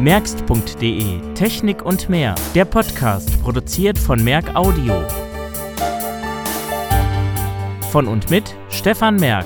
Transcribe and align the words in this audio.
Merkst.de 0.00 1.34
Technik 1.34 1.84
und 1.84 2.08
mehr. 2.08 2.34
Der 2.54 2.64
Podcast 2.64 3.42
produziert 3.42 3.98
von 3.98 4.24
Merck 4.24 4.56
Audio. 4.56 4.94
Von 7.90 8.08
und 8.08 8.30
mit 8.30 8.56
Stefan 8.70 9.16
Merck. 9.16 9.44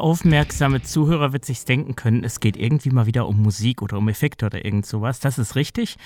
Aufmerksame 0.00 0.82
Zuhörer 0.82 1.32
wird 1.32 1.44
sich 1.44 1.64
denken 1.64 1.94
können, 1.94 2.24
es 2.24 2.40
geht 2.40 2.56
irgendwie 2.56 2.90
mal 2.90 3.06
wieder 3.06 3.28
um 3.28 3.40
Musik 3.40 3.82
oder 3.82 3.98
um 3.98 4.08
Effekte 4.08 4.46
oder 4.46 4.64
irgend 4.64 4.86
sowas. 4.86 5.20
Das 5.20 5.38
ist 5.38 5.54
richtig. 5.54 5.96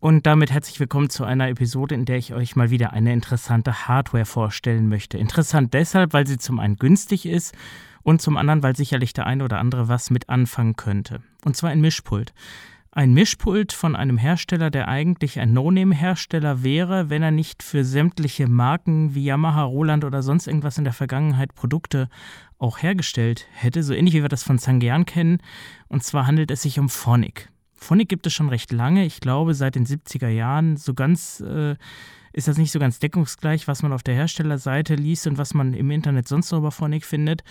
Und 0.00 0.26
damit 0.26 0.50
herzlich 0.50 0.80
willkommen 0.80 1.10
zu 1.10 1.24
einer 1.24 1.48
Episode, 1.48 1.94
in 1.94 2.04
der 2.04 2.16
ich 2.16 2.34
euch 2.34 2.56
mal 2.56 2.70
wieder 2.70 2.92
eine 2.92 3.12
interessante 3.12 3.86
Hardware 3.86 4.24
vorstellen 4.24 4.88
möchte. 4.88 5.18
Interessant 5.18 5.74
deshalb, 5.74 6.12
weil 6.12 6.26
sie 6.26 6.38
zum 6.38 6.60
einen 6.60 6.76
günstig 6.76 7.26
ist 7.26 7.54
und 8.02 8.22
zum 8.22 8.36
anderen, 8.36 8.62
weil 8.62 8.76
sicherlich 8.76 9.12
der 9.12 9.26
eine 9.26 9.44
oder 9.44 9.58
andere 9.58 9.88
was 9.88 10.10
mit 10.10 10.28
anfangen 10.28 10.76
könnte. 10.76 11.20
Und 11.44 11.56
zwar 11.56 11.70
ein 11.70 11.80
Mischpult. 11.80 12.32
Ein 12.94 13.14
Mischpult 13.14 13.72
von 13.72 13.96
einem 13.96 14.18
Hersteller, 14.18 14.70
der 14.70 14.86
eigentlich 14.86 15.40
ein 15.40 15.54
No-Name-Hersteller 15.54 16.62
wäre, 16.62 17.08
wenn 17.08 17.22
er 17.22 17.30
nicht 17.30 17.62
für 17.62 17.86
sämtliche 17.86 18.46
Marken 18.48 19.14
wie 19.14 19.24
Yamaha, 19.24 19.62
Roland 19.62 20.04
oder 20.04 20.22
sonst 20.22 20.46
irgendwas 20.46 20.76
in 20.76 20.84
der 20.84 20.92
Vergangenheit 20.92 21.54
Produkte 21.54 22.10
auch 22.58 22.82
hergestellt 22.82 23.46
hätte, 23.54 23.82
so 23.82 23.94
ähnlich 23.94 24.12
wie 24.12 24.20
wir 24.20 24.28
das 24.28 24.42
von 24.42 24.58
Sangean 24.58 25.06
kennen. 25.06 25.38
Und 25.88 26.04
zwar 26.04 26.26
handelt 26.26 26.50
es 26.50 26.60
sich 26.60 26.78
um 26.78 26.90
Phonic. 26.90 27.48
Phonic 27.72 28.10
gibt 28.10 28.26
es 28.26 28.34
schon 28.34 28.50
recht 28.50 28.70
lange, 28.72 29.06
ich 29.06 29.20
glaube 29.20 29.54
seit 29.54 29.74
den 29.74 29.86
70er 29.86 30.28
Jahren. 30.28 30.76
So 30.76 30.92
ganz 30.92 31.40
äh, 31.40 31.76
ist 32.34 32.46
das 32.46 32.58
nicht 32.58 32.72
so 32.72 32.78
ganz 32.78 32.98
deckungsgleich, 32.98 33.68
was 33.68 33.82
man 33.82 33.94
auf 33.94 34.02
der 34.02 34.14
Herstellerseite 34.14 34.96
liest 34.96 35.26
und 35.26 35.38
was 35.38 35.54
man 35.54 35.72
im 35.72 35.90
Internet 35.90 36.28
sonst 36.28 36.50
noch 36.50 36.58
über 36.58 36.70
Phonic 36.70 37.06
findet. 37.06 37.42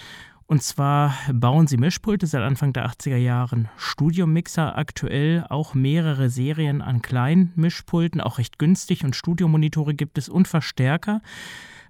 Und 0.52 0.62
zwar 0.62 1.14
bauen 1.32 1.68
sie 1.68 1.78
Mischpulte 1.78 2.28
seit 2.28 2.42
Anfang 2.42 2.74
der 2.74 2.86
80er 2.86 3.16
Jahren, 3.16 3.70
Studiomixer, 3.78 4.78
aktuell 4.78 5.46
auch 5.48 5.76
mehrere 5.76 6.30
Serien 6.30 6.82
an 6.82 7.02
kleinen 7.02 7.54
Mischpulten, 7.56 8.20
auch 8.20 8.38
recht 8.38 8.60
günstig. 8.60 9.06
Und 9.06 9.16
Studiomonitore 9.16 9.94
gibt 9.94 10.18
es 10.18 10.28
und 10.28 10.50
Verstärker. 10.50 11.22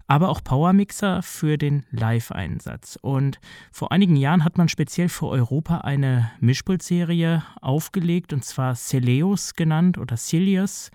Aber 0.05 0.29
auch 0.29 0.43
Powermixer 0.43 1.23
für 1.23 1.57
den 1.57 1.87
Live-Einsatz. 1.89 2.99
Und 3.01 3.39
vor 3.71 3.91
einigen 3.91 4.15
Jahren 4.15 4.43
hat 4.43 4.59
man 4.59 4.69
speziell 4.69 5.09
für 5.09 5.29
Europa 5.29 5.79
eine 5.79 6.29
Mischpultserie 6.39 7.41
aufgelegt, 7.61 8.31
und 8.31 8.45
zwar 8.45 8.75
Celeus 8.75 9.55
genannt 9.55 9.97
oder 9.97 10.17
Cilius. 10.17 10.91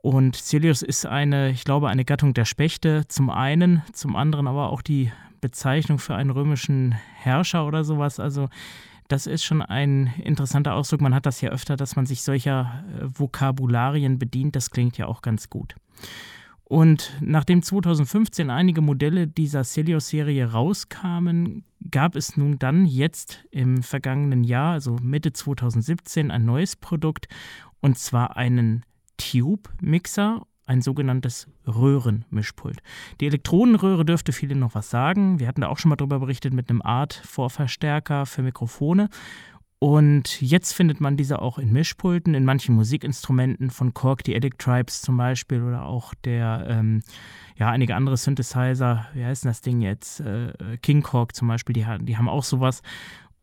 Und 0.00 0.36
Cilius 0.36 0.82
ist 0.82 1.06
eine, 1.06 1.50
ich 1.50 1.64
glaube, 1.64 1.88
eine 1.88 2.04
Gattung 2.04 2.34
der 2.34 2.44
Spechte. 2.44 3.08
Zum 3.08 3.30
einen, 3.30 3.82
zum 3.92 4.14
anderen 4.14 4.46
aber 4.46 4.70
auch 4.70 4.80
die 4.80 5.10
Bezeichnung 5.44 5.98
für 5.98 6.14
einen 6.14 6.30
römischen 6.30 6.92
Herrscher 6.92 7.66
oder 7.66 7.84
sowas. 7.84 8.18
Also 8.18 8.48
das 9.08 9.26
ist 9.26 9.44
schon 9.44 9.60
ein 9.60 10.06
interessanter 10.22 10.74
Ausdruck. 10.74 11.02
Man 11.02 11.14
hat 11.14 11.26
das 11.26 11.42
ja 11.42 11.50
öfter, 11.50 11.76
dass 11.76 11.96
man 11.96 12.06
sich 12.06 12.22
solcher 12.22 12.82
äh, 12.88 13.04
Vokabularien 13.04 14.18
bedient. 14.18 14.56
Das 14.56 14.70
klingt 14.70 14.96
ja 14.96 15.04
auch 15.04 15.20
ganz 15.20 15.50
gut. 15.50 15.74
Und 16.64 17.12
nachdem 17.20 17.62
2015 17.62 18.48
einige 18.48 18.80
Modelle 18.80 19.28
dieser 19.28 19.64
Celios-Serie 19.64 20.50
rauskamen, 20.52 21.64
gab 21.90 22.16
es 22.16 22.38
nun 22.38 22.58
dann 22.58 22.86
jetzt 22.86 23.44
im 23.50 23.82
vergangenen 23.82 24.44
Jahr, 24.44 24.72
also 24.72 24.96
Mitte 25.02 25.34
2017, 25.34 26.30
ein 26.30 26.46
neues 26.46 26.74
Produkt 26.74 27.28
und 27.80 27.98
zwar 27.98 28.38
einen 28.38 28.82
Tube-Mixer, 29.18 30.46
ein 30.66 30.82
sogenanntes 30.82 31.46
Röhrenmischpult. 31.66 32.82
Die 33.20 33.26
Elektronenröhre 33.26 34.04
dürfte 34.04 34.32
vielen 34.32 34.58
noch 34.58 34.74
was 34.74 34.90
sagen. 34.90 35.38
Wir 35.40 35.48
hatten 35.48 35.60
da 35.60 35.68
auch 35.68 35.78
schon 35.78 35.90
mal 35.90 35.96
darüber 35.96 36.20
berichtet 36.20 36.54
mit 36.54 36.70
einem 36.70 36.82
Art-Vorverstärker 36.82 38.26
für 38.26 38.42
Mikrofone. 38.42 39.08
Und 39.78 40.40
jetzt 40.40 40.72
findet 40.72 41.02
man 41.02 41.18
diese 41.18 41.42
auch 41.42 41.58
in 41.58 41.70
Mischpulten, 41.70 42.34
in 42.34 42.46
manchen 42.46 42.74
Musikinstrumenten 42.74 43.68
von 43.68 43.92
Korg, 43.92 44.24
die 44.24 44.34
Edic 44.34 44.58
Tribes 44.58 45.02
zum 45.02 45.18
Beispiel 45.18 45.62
oder 45.62 45.84
auch 45.84 46.14
der, 46.24 46.66
ähm, 46.70 47.02
ja, 47.56 47.68
einige 47.68 47.94
andere 47.94 48.16
Synthesizer, 48.16 49.06
wie 49.12 49.22
heißt 49.22 49.44
denn 49.44 49.50
das 49.50 49.60
Ding 49.60 49.82
jetzt? 49.82 50.20
Äh, 50.20 50.78
King 50.80 51.02
Korg 51.02 51.34
zum 51.34 51.48
Beispiel, 51.48 51.74
die, 51.74 51.84
die 52.00 52.16
haben 52.16 52.30
auch 52.30 52.44
sowas. 52.44 52.80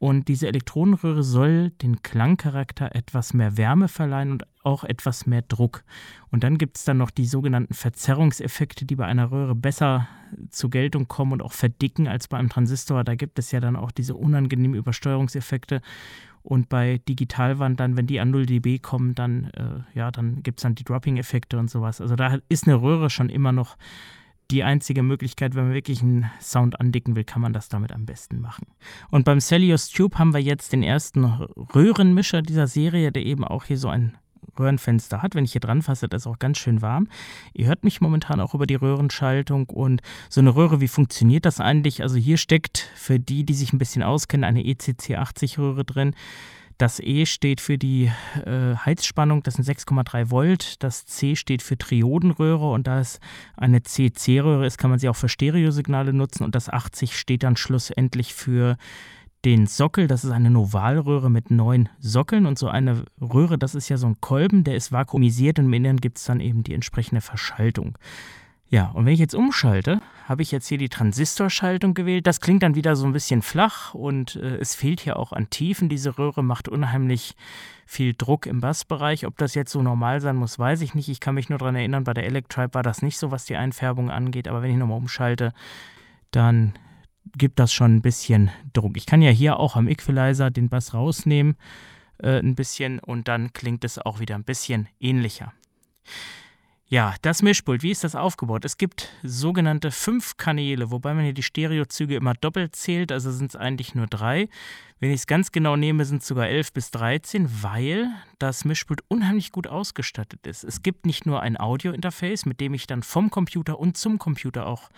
Und 0.01 0.29
diese 0.29 0.47
Elektronenröhre 0.47 1.22
soll 1.22 1.69
den 1.69 2.01
Klangcharakter 2.01 2.95
etwas 2.95 3.35
mehr 3.35 3.56
Wärme 3.56 3.88
verleihen 3.88 4.31
und 4.31 4.47
auch 4.63 4.84
etwas 4.84 5.28
mehr 5.28 5.44
Druck. 5.44 5.84
Und 6.31 6.44
dann 6.44 6.57
gibt 6.57 6.78
es 6.78 6.85
dann 6.85 6.97
noch 6.97 7.12
die 7.12 7.28
sogenannten 7.28 7.75
Verzerrungseffekte, 7.75 8.85
die 8.85 8.95
bei 8.95 9.06
einer 9.06 9.29
Röhre 9.29 9.53
besser 9.53 10.07
zur 10.50 10.72
Geltung 10.72 11.07
kommen 11.07 11.34
und 11.34 11.44
auch 11.44 11.51
verdicken 11.51 12.07
als 12.07 12.28
bei 12.28 12.39
einem 12.39 12.50
Transistor. 12.50 13.03
Da 13.03 13.13
gibt 13.13 13.38
es 13.38 13.51
ja 13.51 13.59
dann 13.59 13.75
auch 13.75 13.91
diese 13.91 14.16
unangenehmen 14.16 14.75
Übersteuerungseffekte. 14.75 15.81
Und 16.41 16.68
bei 16.68 17.00
Digitalwandern, 17.07 17.95
wenn 17.95 18.07
die 18.07 18.19
an 18.19 18.31
0 18.31 18.47
dB 18.47 18.79
kommen, 18.79 19.13
dann, 19.13 19.51
äh, 19.51 19.83
ja, 19.94 20.09
dann 20.09 20.41
gibt 20.41 20.62
es 20.62 20.63
dann 20.63 20.73
die 20.73 20.83
Dropping-Effekte 20.83 21.59
und 21.59 21.69
sowas. 21.69 22.01
Also 22.01 22.16
da 22.16 22.39
ist 22.50 22.68
eine 22.68 22.81
Röhre 22.81 23.12
schon 23.12 23.29
immer 23.29 23.51
noch 23.51 23.78
die 24.51 24.63
einzige 24.63 25.03
Möglichkeit, 25.03 25.56
wenn 25.56 25.66
man 25.66 25.73
wirklich 25.73 26.01
einen 26.01 26.29
Sound 26.41 26.79
andicken 26.79 27.16
will, 27.16 27.23
kann 27.23 27.41
man 27.41 27.53
das 27.53 27.69
damit 27.69 27.91
am 27.91 28.06
besten 28.06 28.41
machen. 28.41 28.67
Und 29.09 29.25
beim 29.25 29.39
Celios 29.39 29.89
Tube 29.89 30.19
haben 30.19 30.34
wir 30.34 30.41
jetzt 30.41 30.73
den 30.73 30.84
ersten 30.84 31.25
Röhrenmischer 31.25 32.41
dieser 32.41 32.67
Serie, 32.67 33.12
der 33.12 33.25
eben 33.25 33.44
auch 33.44 33.66
hier 33.66 33.78
so 33.78 33.88
ein 33.88 34.17
Röhrenfenster 34.59 35.22
hat. 35.22 35.35
Wenn 35.35 35.45
ich 35.45 35.53
hier 35.53 35.62
dran 35.62 35.81
fasse, 35.81 36.07
das 36.07 36.23
ist 36.23 36.28
auch 36.28 36.39
ganz 36.39 36.57
schön 36.57 36.81
warm. 36.81 37.07
Ihr 37.53 37.67
hört 37.67 37.84
mich 37.84 38.01
momentan 38.01 38.39
auch 38.39 38.53
über 38.53 38.67
die 38.67 38.75
Röhrenschaltung 38.75 39.69
und 39.69 40.01
so 40.29 40.41
eine 40.41 40.56
Röhre, 40.56 40.81
wie 40.81 40.88
funktioniert 40.88 41.45
das 41.45 41.59
eigentlich? 41.59 42.01
Also 42.01 42.18
hier 42.18 42.38
steckt 42.38 42.89
für 42.95 43.19
die, 43.19 43.45
die 43.45 43.53
sich 43.53 43.73
ein 43.73 43.78
bisschen 43.78 44.03
auskennen, 44.03 44.44
eine 44.44 44.66
ECC 44.66 45.16
80 45.16 45.57
Röhre 45.57 45.85
drin. 45.85 46.13
Das 46.81 47.00
E 47.00 47.28
steht 47.28 47.62
für 47.62 47.78
die 47.78 48.12
äh, 48.44 48.75
Heizspannung, 48.75 49.44
das 49.44 49.53
sind 49.53 49.68
6,3 49.68 50.31
Volt. 50.31 50.81
Das 50.81 51.06
C 51.06 51.36
steht 51.36 51.62
für 51.62 51.78
Triodenröhre 51.78 52.72
und 52.72 52.88
da 52.88 53.00
es 53.00 53.19
eine 53.56 53.84
CC-Röhre 53.84 54.66
ist, 54.66 54.80
kann 54.80 54.90
man 54.90 54.97
sie 54.97 55.08
auch 55.08 55.16
für 55.16 55.30
Stereosignale 55.30 56.12
nutzen. 56.12 56.44
Und 56.44 56.56
das 56.56 56.69
80 56.69 57.16
steht 57.16 57.44
dann 57.44 57.56
schlussendlich 57.56 58.34
für 58.34 58.78
den 59.46 59.68
Sockel. 59.68 60.08
Das 60.08 60.24
ist 60.24 60.31
eine 60.31 60.50
Novalröhre 60.50 61.30
mit 61.30 61.52
neun 61.52 61.88
Sockeln 62.00 62.47
und 62.47 62.58
so 62.58 62.68
eine 62.68 63.06
Röhre, 63.22 63.59
das 63.59 63.75
ist 63.75 63.88
ja 63.88 63.98
so 63.98 64.08
ein 64.08 64.19
Kolben, 64.19 64.63
der 64.63 64.75
ist 64.75 64.92
vakuumisiert 64.92 65.59
und 65.59 65.66
im 65.66 65.74
Inneren 65.74 65.98
gibt 65.98 66.18
es 66.18 66.24
dann 66.24 66.40
eben 66.40 66.63
die 66.63 66.74
entsprechende 66.74 67.22
Verschaltung. 67.22 67.96
Ja, 68.72 68.86
und 68.92 69.06
wenn 69.06 69.14
ich 69.14 69.20
jetzt 69.20 69.36
umschalte, 69.36 70.00
habe 70.30 70.44
ich 70.44 70.52
jetzt 70.52 70.66
hier 70.66 70.78
die 70.78 70.88
Transistorschaltung 70.88 71.94
gewählt. 71.94 72.26
Das 72.26 72.40
klingt 72.40 72.64
dann 72.64 72.74
wieder 72.74 72.96
so 72.96 73.06
ein 73.06 73.12
bisschen 73.12 73.42
flach 73.42 73.94
und 73.94 74.38
äh, 74.38 74.56
es 74.59 74.76
fehlt 74.76 75.02
hier 75.02 75.20
auch 75.20 75.34
an 75.34 75.50
Tiefen. 75.50 75.90
Diese 75.90 76.18
Röhre 76.18 76.42
macht 76.42 76.70
unheimlich 76.70 77.36
viel 77.86 78.14
Druck 78.18 78.46
im 78.46 78.62
Bassbereich. 78.62 79.28
Ob 79.28 79.38
das 79.38 79.56
jetzt 79.56 79.74
so 79.74 79.81
normal 79.81 80.22
sein 80.22 80.38
muss, 80.38 80.58
weiß 80.58 80.80
ich 80.81 80.96
nicht. 80.96 81.10
Ich 81.10 81.20
kann 81.20 81.36
mich 81.36 81.50
nur 81.50 81.60
daran 81.60 81.76
erinnern, 81.76 82.06
bei 82.06 82.14
der 82.14 82.26
Electribe 82.26 82.74
war 82.74 82.81
das 82.81 83.02
nicht 83.02 83.18
so, 83.18 83.30
was 83.30 83.44
die 83.44 83.58
Einfärbung 83.58 84.10
angeht. 84.10 84.48
Aber 84.48 84.62
wenn 84.62 84.72
ich 84.72 84.78
nochmal 84.78 85.00
umschalte, 85.00 85.52
dann 86.31 86.72
gibt 87.38 87.60
das 87.60 87.74
schon 87.74 87.98
ein 87.98 88.02
bisschen 88.02 88.52
Druck. 88.72 88.96
Ich 88.96 89.06
kann 89.06 89.22
ja 89.22 89.31
hier 89.31 89.60
auch 89.60 89.76
am 89.76 89.90
Equalizer 89.90 90.50
den 90.50 90.70
Bass 90.70 90.94
rausnehmen, 90.94 91.58
äh, 92.20 92.40
ein 92.40 92.56
bisschen, 92.56 93.00
und 93.00 93.28
dann 93.28 93.51
klingt 93.51 93.84
es 93.84 94.00
auch 94.00 94.22
wieder 94.22 94.36
ein 94.36 94.45
bisschen 94.45 94.88
ähnlicher. 95.01 95.51
Ja, 96.92 97.16
das 97.22 97.42
Mischpult, 97.42 97.84
wie 97.84 97.92
ist 97.92 98.04
das 98.04 98.16
aufgebaut? 98.16 98.66
Es 98.66 98.78
gibt 98.78 99.08
sogenannte 99.24 99.92
fünf 99.92 100.36
Kanäle, 100.36 100.92
wobei 100.92 101.14
man 101.14 101.24
hier 101.24 101.34
die 101.34 101.42
Stereozüge 101.42 102.18
immer 102.18 102.34
doppelt 102.34 102.76
zählt, 102.76 103.14
also 103.14 103.32
sind 103.32 103.52
es 103.52 103.56
eigentlich 103.56 103.96
nur 103.96 104.08
drei. 104.08 104.50
Wenn 105.00 105.12
ich 105.12 105.22
es 105.22 105.26
ganz 105.26 105.54
genau 105.54 105.78
nehme, 105.78 106.04
sind 106.04 106.22
es 106.22 106.28
sogar 106.28 106.50
elf 106.50 106.74
bis 106.74 106.92
13, 106.92 107.64
weil 107.64 108.10
das 108.40 108.66
Mischpult 108.66 109.04
unheimlich 109.08 109.54
gut 109.54 109.68
ausgestattet 109.68 110.46
ist. 110.46 110.66
Es 110.66 110.84
gibt 110.84 111.06
nicht 111.06 111.26
nur 111.26 111.42
ein 111.42 111.58
Audio-Interface, 111.58 112.46
mit 112.46 112.60
dem 112.60 112.74
ich 112.74 112.88
dann 112.88 113.04
vom 113.04 113.30
Computer 113.30 113.80
und 113.80 113.96
zum 113.96 114.20
Computer 114.20 114.68
auch 114.68 114.90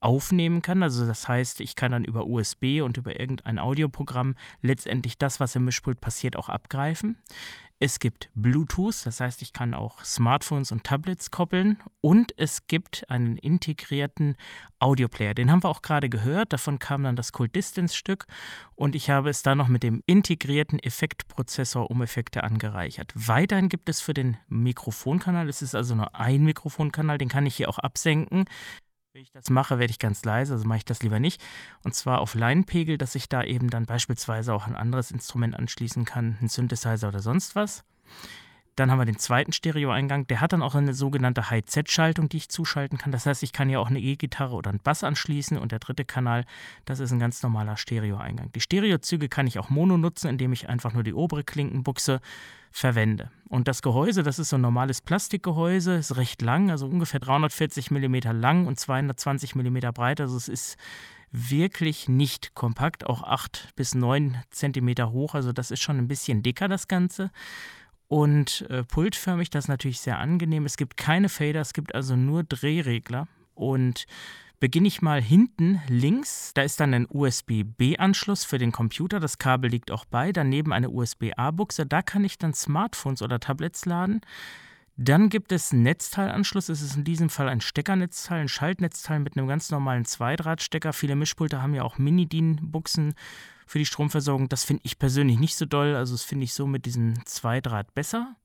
aufnehmen 0.00 0.62
kann. 0.62 0.82
Also 0.82 1.06
das 1.06 1.28
heißt, 1.28 1.60
ich 1.60 1.76
kann 1.76 1.92
dann 1.92 2.04
über 2.04 2.26
USB 2.26 2.80
und 2.82 2.96
über 2.96 3.18
irgendein 3.18 3.58
Audioprogramm 3.58 4.36
letztendlich 4.62 5.18
das, 5.18 5.40
was 5.40 5.54
im 5.54 5.64
Mischpult 5.64 6.00
passiert, 6.00 6.36
auch 6.36 6.48
abgreifen. 6.48 7.16
Es 7.78 7.98
gibt 7.98 8.30
Bluetooth, 8.34 9.04
das 9.04 9.20
heißt, 9.20 9.42
ich 9.42 9.52
kann 9.52 9.74
auch 9.74 10.02
Smartphones 10.02 10.72
und 10.72 10.84
Tablets 10.84 11.30
koppeln. 11.30 11.78
Und 12.00 12.32
es 12.38 12.66
gibt 12.68 13.04
einen 13.10 13.36
integrierten 13.36 14.36
Audioplayer. 14.78 15.34
Den 15.34 15.50
haben 15.50 15.62
wir 15.62 15.68
auch 15.68 15.82
gerade 15.82 16.08
gehört. 16.08 16.54
Davon 16.54 16.78
kam 16.78 17.02
dann 17.02 17.16
das 17.16 17.32
Cold 17.32 17.54
Distance 17.54 17.94
Stück. 17.94 18.24
Und 18.76 18.94
ich 18.94 19.10
habe 19.10 19.28
es 19.28 19.42
dann 19.42 19.58
noch 19.58 19.68
mit 19.68 19.82
dem 19.82 20.02
integrierten 20.06 20.78
Effektprozessor 20.78 21.90
um 21.90 22.00
Effekte 22.00 22.44
angereichert. 22.44 23.12
Weiterhin 23.14 23.68
gibt 23.68 23.90
es 23.90 24.00
für 24.00 24.14
den 24.14 24.38
Mikrofonkanal, 24.48 25.48
es 25.48 25.60
ist 25.60 25.74
also 25.74 25.94
nur 25.94 26.14
ein 26.14 26.44
Mikrofonkanal, 26.44 27.18
den 27.18 27.28
kann 27.28 27.44
ich 27.44 27.56
hier 27.56 27.68
auch 27.68 27.78
absenken. 27.78 28.46
Wenn 29.16 29.22
ich 29.22 29.30
das 29.30 29.48
mache, 29.48 29.78
werde 29.78 29.90
ich 29.90 29.98
ganz 29.98 30.26
leise, 30.26 30.52
also 30.52 30.68
mache 30.68 30.76
ich 30.76 30.84
das 30.84 31.02
lieber 31.02 31.18
nicht. 31.18 31.42
Und 31.82 31.94
zwar 31.94 32.20
auf 32.20 32.34
Leinpegel, 32.34 32.98
dass 32.98 33.14
ich 33.14 33.30
da 33.30 33.42
eben 33.42 33.70
dann 33.70 33.86
beispielsweise 33.86 34.52
auch 34.52 34.66
ein 34.66 34.76
anderes 34.76 35.10
Instrument 35.10 35.54
anschließen 35.54 36.04
kann, 36.04 36.36
einen 36.38 36.50
Synthesizer 36.50 37.08
oder 37.08 37.20
sonst 37.20 37.56
was. 37.56 37.82
Dann 38.76 38.90
haben 38.90 38.98
wir 38.98 39.06
den 39.06 39.18
zweiten 39.18 39.52
Stereoeingang. 39.52 40.26
Der 40.26 40.40
hat 40.40 40.52
dann 40.52 40.62
auch 40.62 40.74
eine 40.74 40.94
sogenannte 40.94 41.50
High-Z-Schaltung, 41.50 42.28
die 42.28 42.36
ich 42.36 42.48
zuschalten 42.50 42.98
kann. 42.98 43.10
Das 43.10 43.24
heißt, 43.24 43.42
ich 43.42 43.52
kann 43.52 43.70
ja 43.70 43.78
auch 43.78 43.88
eine 43.88 44.00
E-Gitarre 44.00 44.54
oder 44.54 44.70
einen 44.70 44.80
Bass 44.80 45.02
anschließen. 45.02 45.56
Und 45.56 45.72
der 45.72 45.78
dritte 45.78 46.04
Kanal, 46.04 46.44
das 46.84 47.00
ist 47.00 47.10
ein 47.10 47.18
ganz 47.18 47.42
normaler 47.42 47.78
Stereoeingang. 47.78 48.52
Die 48.52 48.60
Stereozüge 48.60 49.28
kann 49.28 49.46
ich 49.46 49.58
auch 49.58 49.70
mono 49.70 49.96
nutzen, 49.96 50.28
indem 50.28 50.52
ich 50.52 50.68
einfach 50.68 50.92
nur 50.92 51.02
die 51.02 51.14
obere 51.14 51.42
Klinkenbuchse 51.42 52.20
verwende. 52.70 53.30
Und 53.48 53.68
das 53.68 53.80
Gehäuse, 53.80 54.22
das 54.22 54.38
ist 54.38 54.50
so 54.50 54.58
ein 54.58 54.60
normales 54.60 55.00
Plastikgehäuse, 55.00 55.94
ist 55.94 56.16
recht 56.16 56.42
lang, 56.42 56.70
also 56.70 56.86
ungefähr 56.86 57.20
340 57.20 57.90
mm 57.90 58.16
lang 58.32 58.66
und 58.66 58.78
220 58.78 59.54
mm 59.54 59.78
breit. 59.94 60.20
Also 60.20 60.36
es 60.36 60.48
ist 60.48 60.76
wirklich 61.32 62.08
nicht 62.08 62.54
kompakt, 62.54 63.06
auch 63.06 63.22
8 63.22 63.70
bis 63.76 63.94
9 63.94 64.42
cm 64.50 65.10
hoch. 65.10 65.34
Also 65.34 65.52
das 65.52 65.70
ist 65.70 65.80
schon 65.80 65.96
ein 65.96 66.08
bisschen 66.08 66.42
dicker, 66.42 66.68
das 66.68 66.86
Ganze 66.86 67.30
und 68.08 68.66
äh, 68.70 68.84
pultförmig. 68.84 69.50
Das 69.50 69.64
ist 69.64 69.68
natürlich 69.68 70.00
sehr 70.00 70.18
angenehm. 70.18 70.66
Es 70.66 70.76
gibt 70.76 70.96
keine 70.96 71.28
Fader, 71.28 71.60
es 71.60 71.72
gibt 71.72 71.94
also 71.94 72.16
nur 72.16 72.44
Drehregler. 72.44 73.28
Und 73.54 74.06
beginne 74.60 74.88
ich 74.88 75.02
mal 75.02 75.20
hinten 75.20 75.80
links. 75.88 76.52
Da 76.54 76.62
ist 76.62 76.80
dann 76.80 76.94
ein 76.94 77.06
USB-B-Anschluss 77.08 78.44
für 78.44 78.58
den 78.58 78.72
Computer. 78.72 79.20
Das 79.20 79.38
Kabel 79.38 79.70
liegt 79.70 79.90
auch 79.90 80.04
bei. 80.04 80.32
Daneben 80.32 80.72
eine 80.72 80.90
USB-A-Buchse. 80.90 81.86
Da 81.86 82.02
kann 82.02 82.24
ich 82.24 82.38
dann 82.38 82.54
Smartphones 82.54 83.22
oder 83.22 83.40
Tablets 83.40 83.84
laden. 83.84 84.20
Dann 84.98 85.28
gibt 85.28 85.52
es 85.52 85.74
Netzteilanschluss. 85.74 86.70
Es 86.70 86.80
ist 86.80 86.96
in 86.96 87.04
diesem 87.04 87.28
Fall 87.28 87.50
ein 87.50 87.60
Steckernetzteil, 87.60 88.40
ein 88.40 88.48
Schaltnetzteil 88.48 89.20
mit 89.20 89.36
einem 89.36 89.46
ganz 89.46 89.70
normalen 89.70 90.06
Zweidrahtstecker. 90.06 90.94
Viele 90.94 91.16
Mischpulte 91.16 91.60
haben 91.60 91.74
ja 91.74 91.82
auch 91.82 91.98
Mini-DIN-Buchsen 91.98 93.14
für 93.66 93.78
die 93.78 93.84
Stromversorgung. 93.84 94.48
Das 94.48 94.64
finde 94.64 94.82
ich 94.84 94.98
persönlich 94.98 95.38
nicht 95.38 95.56
so 95.56 95.66
doll. 95.66 95.94
Also 95.94 96.14
das 96.14 96.22
finde 96.22 96.44
ich 96.44 96.54
so 96.54 96.66
mit 96.66 96.86
diesem 96.86 97.26
Zweidraht 97.26 97.94
besser. 97.94 98.36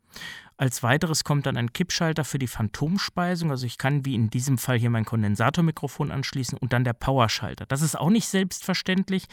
Als 0.58 0.84
weiteres 0.84 1.24
kommt 1.24 1.46
dann 1.46 1.56
ein 1.56 1.72
Kippschalter 1.72 2.26
für 2.26 2.38
die 2.38 2.48
Phantomspeisung. 2.48 3.50
Also 3.50 3.66
ich 3.66 3.78
kann 3.78 4.06
wie 4.06 4.14
in 4.14 4.30
diesem 4.30 4.58
Fall 4.58 4.78
hier 4.78 4.90
mein 4.90 5.06
Kondensatormikrofon 5.06 6.12
anschließen 6.12 6.58
und 6.58 6.74
dann 6.74 6.84
der 6.84 6.94
Powerschalter. 6.94 7.66
Das 7.66 7.82
ist 7.82 7.98
auch 7.98 8.10
nicht 8.10 8.28
selbstverständlich. 8.28 9.28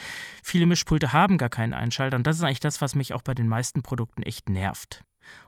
Viele 0.44 0.66
Mischpulte 0.66 1.12
haben 1.12 1.36
gar 1.36 1.50
keinen 1.50 1.74
Einschalter 1.74 2.16
und 2.16 2.28
das 2.28 2.36
ist 2.36 2.44
eigentlich 2.44 2.60
das, 2.60 2.80
was 2.80 2.94
mich 2.94 3.12
auch 3.12 3.22
bei 3.22 3.34
den 3.34 3.48
meisten 3.48 3.82
Produkten 3.82 4.22
echt 4.22 4.48
nervt. 4.48 5.02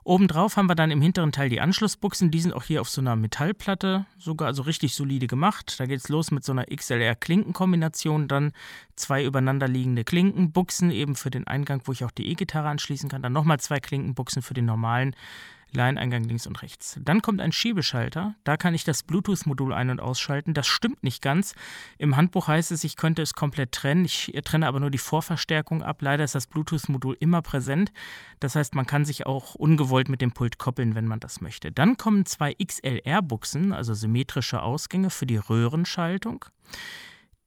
Obendrauf 0.04 0.56
haben 0.56 0.68
wir 0.68 0.74
dann 0.74 0.90
im 0.90 1.02
hinteren 1.02 1.32
Teil 1.32 1.48
die 1.48 1.60
Anschlussbuchsen. 1.60 2.30
Die 2.30 2.40
sind 2.40 2.52
auch 2.52 2.64
hier 2.64 2.80
auf 2.80 2.88
so 2.88 3.00
einer 3.00 3.16
Metallplatte 3.16 4.06
sogar 4.18 4.48
also 4.48 4.62
richtig 4.62 4.94
solide 4.94 5.26
gemacht. 5.26 5.78
Da 5.78 5.86
geht 5.86 6.00
es 6.00 6.08
los 6.08 6.30
mit 6.30 6.44
so 6.44 6.52
einer 6.52 6.66
XLR-Klinkenkombination. 6.66 8.28
Dann 8.28 8.52
zwei 8.96 9.24
übereinander 9.24 9.68
liegende 9.68 10.04
Klinkenbuchsen 10.04 10.90
eben 10.90 11.16
für 11.16 11.30
den 11.30 11.46
Eingang, 11.46 11.82
wo 11.84 11.92
ich 11.92 12.04
auch 12.04 12.10
die 12.10 12.28
E-Gitarre 12.28 12.68
anschließen 12.68 13.08
kann. 13.08 13.22
Dann 13.22 13.32
nochmal 13.32 13.60
zwei 13.60 13.80
Klinkenbuchsen 13.80 14.42
für 14.42 14.54
den 14.54 14.64
normalen 14.64 15.14
Line-Eingang 15.72 16.24
links 16.24 16.46
und 16.46 16.62
rechts. 16.62 16.98
Dann 17.02 17.22
kommt 17.22 17.40
ein 17.40 17.52
Schiebeschalter. 17.52 18.34
Da 18.44 18.56
kann 18.56 18.74
ich 18.74 18.84
das 18.84 19.02
Bluetooth-Modul 19.02 19.72
ein- 19.72 19.90
und 19.90 20.00
ausschalten. 20.00 20.54
Das 20.54 20.66
stimmt 20.66 21.02
nicht 21.02 21.22
ganz. 21.22 21.54
Im 21.98 22.16
Handbuch 22.16 22.48
heißt 22.48 22.72
es, 22.72 22.84
ich 22.84 22.96
könnte 22.96 23.22
es 23.22 23.34
komplett 23.34 23.72
trennen. 23.72 24.04
Ich 24.04 24.32
trenne 24.44 24.66
aber 24.66 24.80
nur 24.80 24.90
die 24.90 24.98
Vorverstärkung 24.98 25.82
ab. 25.82 26.02
Leider 26.02 26.24
ist 26.24 26.34
das 26.34 26.46
Bluetooth-Modul 26.46 27.16
immer 27.20 27.42
präsent. 27.42 27.92
Das 28.40 28.56
heißt, 28.56 28.74
man 28.74 28.86
kann 28.86 29.04
sich 29.04 29.26
auch 29.26 29.54
ungewollt 29.54 30.08
mit 30.08 30.20
dem 30.20 30.32
Pult 30.32 30.58
koppeln, 30.58 30.94
wenn 30.94 31.06
man 31.06 31.20
das 31.20 31.40
möchte. 31.40 31.72
Dann 31.72 31.96
kommen 31.96 32.26
zwei 32.26 32.54
XLR-Buchsen, 32.54 33.72
also 33.72 33.94
symmetrische 33.94 34.62
Ausgänge 34.62 35.10
für 35.10 35.26
die 35.26 35.36
Röhrenschaltung. 35.36 36.44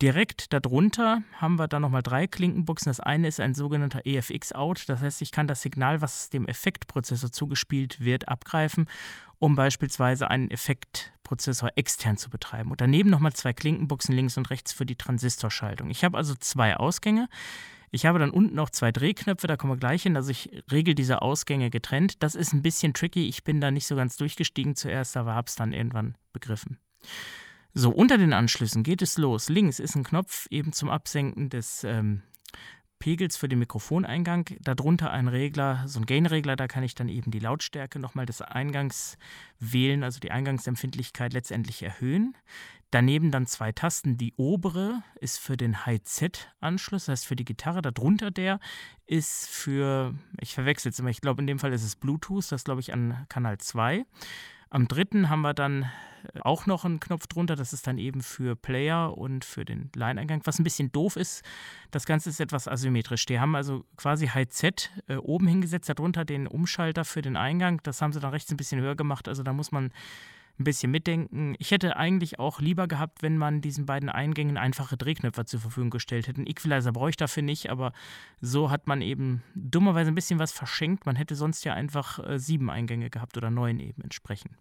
Direkt 0.01 0.51
darunter 0.51 1.23
haben 1.39 1.57
wir 1.57 1.67
dann 1.67 1.81
nochmal 1.81 2.03
drei 2.03 2.27
Klinkenbuchsen. 2.27 2.89
Das 2.89 2.99
eine 2.99 3.27
ist 3.27 3.39
ein 3.39 3.53
sogenannter 3.53 4.01
EFX-Out. 4.05 4.89
Das 4.89 5.01
heißt, 5.01 5.21
ich 5.21 5.31
kann 5.31 5.47
das 5.47 5.61
Signal, 5.61 6.01
was 6.01 6.29
dem 6.29 6.45
Effektprozessor 6.45 7.31
zugespielt 7.31 8.03
wird, 8.03 8.27
abgreifen, 8.27 8.87
um 9.39 9.55
beispielsweise 9.55 10.29
einen 10.29 10.51
Effektprozessor 10.51 11.71
extern 11.75 12.17
zu 12.17 12.29
betreiben. 12.29 12.71
Und 12.71 12.81
daneben 12.81 13.09
nochmal 13.09 13.33
zwei 13.33 13.53
Klinkenbuchsen 13.53 14.13
links 14.13 14.37
und 14.37 14.49
rechts 14.49 14.73
für 14.73 14.85
die 14.85 14.97
Transistorschaltung. 14.97 15.89
Ich 15.89 16.03
habe 16.03 16.17
also 16.17 16.35
zwei 16.35 16.75
Ausgänge. 16.75 17.29
Ich 17.91 18.07
habe 18.07 18.17
dann 18.17 18.31
unten 18.31 18.55
noch 18.55 18.71
zwei 18.71 18.91
Drehknöpfe, 18.91 19.45
da 19.45 19.55
kommen 19.55 19.73
wir 19.73 19.77
gleich 19.77 20.01
hin. 20.01 20.17
Also 20.17 20.31
ich 20.31 20.63
regel 20.71 20.95
diese 20.95 21.21
Ausgänge 21.21 21.69
getrennt. 21.69 22.23
Das 22.23 22.33
ist 22.33 22.51
ein 22.51 22.63
bisschen 22.63 22.95
tricky. 22.95 23.29
Ich 23.29 23.43
bin 23.43 23.61
da 23.61 23.69
nicht 23.69 23.85
so 23.85 23.95
ganz 23.95 24.17
durchgestiegen 24.17 24.75
zuerst, 24.75 25.15
aber 25.15 25.35
habe 25.35 25.47
es 25.47 25.55
dann 25.55 25.73
irgendwann 25.73 26.17
begriffen. 26.33 26.79
So, 27.75 27.89
unter 27.89 28.19
den 28.19 28.33
Anschlüssen 28.33 28.83
geht 28.83 29.01
es 29.01 29.17
los. 29.17 29.49
Links 29.49 29.79
ist 29.79 29.95
ein 29.95 30.03
Knopf 30.03 30.45
eben 30.51 30.73
zum 30.73 30.91
Absenken 30.91 31.49
des 31.49 31.83
ähm, 31.83 32.21
Pegels 32.99 33.35
für 33.35 33.49
den 33.49 33.57
Mikrofoneingang. 33.57 34.45
Darunter 34.59 35.09
ein 35.09 35.27
Regler, 35.27 35.83
so 35.87 35.99
ein 35.99 36.05
Gain-Regler, 36.05 36.55
da 36.55 36.67
kann 36.67 36.83
ich 36.83 36.93
dann 36.93 37.09
eben 37.09 37.31
die 37.31 37.39
Lautstärke 37.39 37.97
nochmal 37.97 38.27
des 38.27 38.43
Eingangs 38.43 39.17
wählen, 39.59 40.03
also 40.03 40.19
die 40.19 40.29
Eingangsempfindlichkeit 40.29 41.33
letztendlich 41.33 41.81
erhöhen. 41.81 42.37
Daneben 42.91 43.31
dann 43.31 43.47
zwei 43.47 43.71
Tasten. 43.71 44.19
Die 44.19 44.35
obere 44.37 45.01
ist 45.19 45.39
für 45.39 45.57
den 45.57 45.83
High-Z-Anschluss, 45.83 47.05
das 47.05 47.11
heißt 47.11 47.25
für 47.25 47.35
die 47.35 47.43
Gitarre. 47.43 47.81
Darunter 47.81 48.29
der 48.29 48.59
ist 49.07 49.49
für, 49.49 50.13
ich 50.39 50.53
verwechsel 50.53 50.91
es 50.91 50.99
immer, 50.99 51.09
ich 51.09 51.21
glaube 51.21 51.41
in 51.41 51.47
dem 51.47 51.57
Fall 51.57 51.73
ist 51.73 51.83
es 51.83 51.95
Bluetooth, 51.95 52.51
das 52.51 52.65
glaube 52.65 52.81
ich 52.81 52.93
an 52.93 53.25
Kanal 53.29 53.57
2. 53.57 54.05
Am 54.73 54.87
dritten 54.87 55.29
haben 55.29 55.41
wir 55.41 55.53
dann 55.53 55.83
äh, 56.33 56.39
auch 56.41 56.65
noch 56.65 56.83
einen 56.83 56.99
Knopf 56.99 57.27
drunter, 57.27 57.55
das 57.55 57.73
ist 57.73 57.85
dann 57.85 57.99
eben 57.99 58.23
für 58.23 58.55
Player 58.55 59.15
und 59.15 59.45
für 59.45 59.65
den 59.65 59.91
Line-Eingang. 59.95 60.41
Was 60.45 60.57
ein 60.57 60.63
bisschen 60.63 60.91
doof 60.91 61.15
ist, 61.15 61.43
das 61.91 62.07
Ganze 62.07 62.31
ist 62.31 62.39
etwas 62.39 62.67
asymmetrisch. 62.67 63.27
Die 63.27 63.39
haben 63.39 63.55
also 63.55 63.85
quasi 63.97 64.25
High-Z 64.25 64.89
äh, 65.07 65.17
oben 65.17 65.45
hingesetzt, 65.45 65.89
darunter 65.89 66.25
den 66.25 66.47
Umschalter 66.47 67.05
für 67.05 67.21
den 67.21 67.37
Eingang. 67.37 67.81
Das 67.83 68.01
haben 68.01 68.13
sie 68.13 68.19
dann 68.19 68.31
rechts 68.31 68.49
ein 68.49 68.57
bisschen 68.57 68.81
höher 68.81 68.95
gemacht. 68.95 69.27
Also 69.27 69.43
da 69.43 69.53
muss 69.53 69.71
man 69.71 69.91
ein 70.59 70.63
bisschen 70.63 70.91
mitdenken. 70.91 71.55
Ich 71.57 71.71
hätte 71.71 71.97
eigentlich 71.97 72.39
auch 72.39 72.59
lieber 72.59 72.87
gehabt, 72.87 73.23
wenn 73.23 73.37
man 73.37 73.61
diesen 73.61 73.85
beiden 73.85 74.09
Eingängen 74.09 74.57
einfache 74.57 74.97
Drehknöpfe 74.97 75.45
zur 75.45 75.59
Verfügung 75.59 75.89
gestellt 75.89 76.27
hätte. 76.27 76.37
Einen 76.37 76.47
Equalizer 76.47 76.91
brauche 76.91 77.09
ich 77.09 77.17
dafür 77.17 77.43
nicht, 77.43 77.69
aber 77.69 77.91
so 78.39 78.69
hat 78.69 78.87
man 78.87 79.01
eben 79.01 79.43
dummerweise 79.55 80.11
ein 80.11 80.15
bisschen 80.15 80.39
was 80.39 80.51
verschenkt. 80.51 81.05
Man 81.05 81.15
hätte 81.15 81.35
sonst 81.35 81.63
ja 81.65 81.73
einfach 81.73 82.19
äh, 82.19 82.37
sieben 82.37 82.69
Eingänge 82.69 83.09
gehabt 83.09 83.35
oder 83.35 83.49
neun 83.49 83.79
eben 83.79 84.01
entsprechend. 84.03 84.55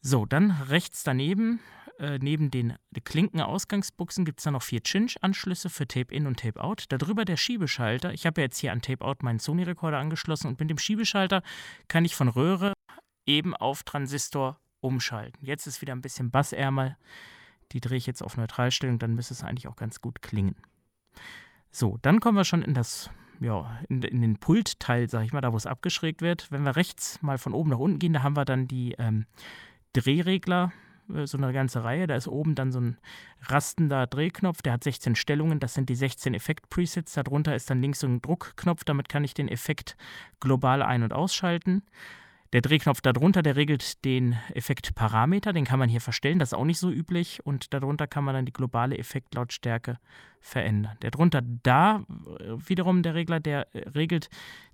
So, 0.00 0.24
dann 0.24 0.50
rechts 0.50 1.04
daneben, 1.04 1.60
äh, 1.98 2.18
neben 2.18 2.50
den 2.50 2.78
Klinkenausgangsbuchsen, 3.04 4.24
gibt 4.24 4.40
es 4.40 4.44
dann 4.44 4.54
noch 4.54 4.62
vier 4.62 4.82
Cinch-Anschlüsse 4.82 5.68
für 5.68 5.86
Tape-In 5.86 6.26
und 6.26 6.40
Tape-Out. 6.40 6.86
Darüber 6.88 7.26
der 7.26 7.36
Schiebeschalter. 7.36 8.14
Ich 8.14 8.24
habe 8.24 8.40
ja 8.40 8.46
jetzt 8.46 8.58
hier 8.58 8.72
an 8.72 8.80
Tape-Out 8.80 9.22
meinen 9.22 9.40
Sony-Rekorder 9.40 9.98
angeschlossen 9.98 10.46
und 10.46 10.58
mit 10.58 10.70
dem 10.70 10.78
Schiebeschalter 10.78 11.42
kann 11.88 12.06
ich 12.06 12.16
von 12.16 12.28
Röhre 12.28 12.72
eben 13.26 13.54
auf 13.54 13.82
Transistor 13.82 14.58
umschalten. 14.80 15.44
Jetzt 15.44 15.66
ist 15.66 15.80
wieder 15.80 15.94
ein 15.94 16.02
bisschen 16.02 16.30
Bassärmer. 16.30 16.96
Die 17.72 17.80
drehe 17.80 17.98
ich 17.98 18.06
jetzt 18.06 18.22
auf 18.22 18.36
Neutralstellung, 18.36 18.98
dann 18.98 19.14
müsste 19.14 19.34
es 19.34 19.44
eigentlich 19.44 19.68
auch 19.68 19.76
ganz 19.76 20.00
gut 20.00 20.22
klingen. 20.22 20.56
So, 21.70 21.98
dann 22.02 22.20
kommen 22.20 22.36
wir 22.36 22.44
schon 22.44 22.62
in 22.62 22.74
das, 22.74 23.10
ja, 23.40 23.78
in, 23.88 24.02
in 24.02 24.20
den 24.20 24.38
Pultteil, 24.38 25.08
sag 25.08 25.24
ich 25.24 25.32
mal, 25.32 25.40
da 25.40 25.52
wo 25.52 25.56
es 25.56 25.66
abgeschrägt 25.66 26.20
wird. 26.20 26.50
Wenn 26.50 26.64
wir 26.64 26.74
rechts 26.74 27.22
mal 27.22 27.38
von 27.38 27.54
oben 27.54 27.70
nach 27.70 27.78
unten 27.78 28.00
gehen, 28.00 28.12
da 28.12 28.22
haben 28.22 28.36
wir 28.36 28.44
dann 28.44 28.66
die 28.66 28.96
ähm, 28.98 29.26
Drehregler, 29.92 30.72
äh, 31.14 31.26
so 31.26 31.38
eine 31.38 31.52
ganze 31.52 31.84
Reihe. 31.84 32.06
Da 32.06 32.16
ist 32.16 32.26
oben 32.28 32.54
dann 32.54 32.72
so 32.72 32.80
ein 32.80 32.98
rastender 33.42 34.06
Drehknopf, 34.06 34.62
der 34.62 34.72
hat 34.72 34.84
16 34.84 35.14
Stellungen, 35.14 35.60
das 35.60 35.74
sind 35.74 35.88
die 35.88 35.94
16 35.94 36.34
Effekt-Presets. 36.34 37.14
Darunter 37.14 37.54
ist 37.54 37.70
dann 37.70 37.80
links 37.80 38.00
so 38.00 38.06
ein 38.06 38.20
Druckknopf, 38.20 38.84
damit 38.84 39.08
kann 39.08 39.24
ich 39.24 39.34
den 39.34 39.48
Effekt 39.48 39.96
global 40.40 40.82
ein- 40.82 41.02
und 41.02 41.12
ausschalten. 41.12 41.82
Der 42.52 42.62
Drehknopf 42.62 43.00
darunter, 43.00 43.42
der 43.42 43.54
regelt 43.54 44.04
den 44.04 44.36
Effektparameter, 44.54 45.52
den 45.52 45.64
kann 45.64 45.78
man 45.78 45.88
hier 45.88 46.00
verstellen, 46.00 46.40
das 46.40 46.50
ist 46.50 46.58
auch 46.58 46.64
nicht 46.64 46.80
so 46.80 46.90
üblich. 46.90 47.46
Und 47.46 47.72
darunter 47.72 48.08
kann 48.08 48.24
man 48.24 48.34
dann 48.34 48.44
die 48.44 48.52
globale 48.52 48.98
Effektlautstärke 48.98 49.98
verändern. 50.40 50.96
Der 51.02 51.12
drunter 51.12 51.42
da 51.42 52.04
äh, 52.40 52.68
wiederum 52.68 53.02
der 53.02 53.14
Regler, 53.14 53.38
der 53.38 53.72
äh, 53.74 53.88
regelt 53.90 54.30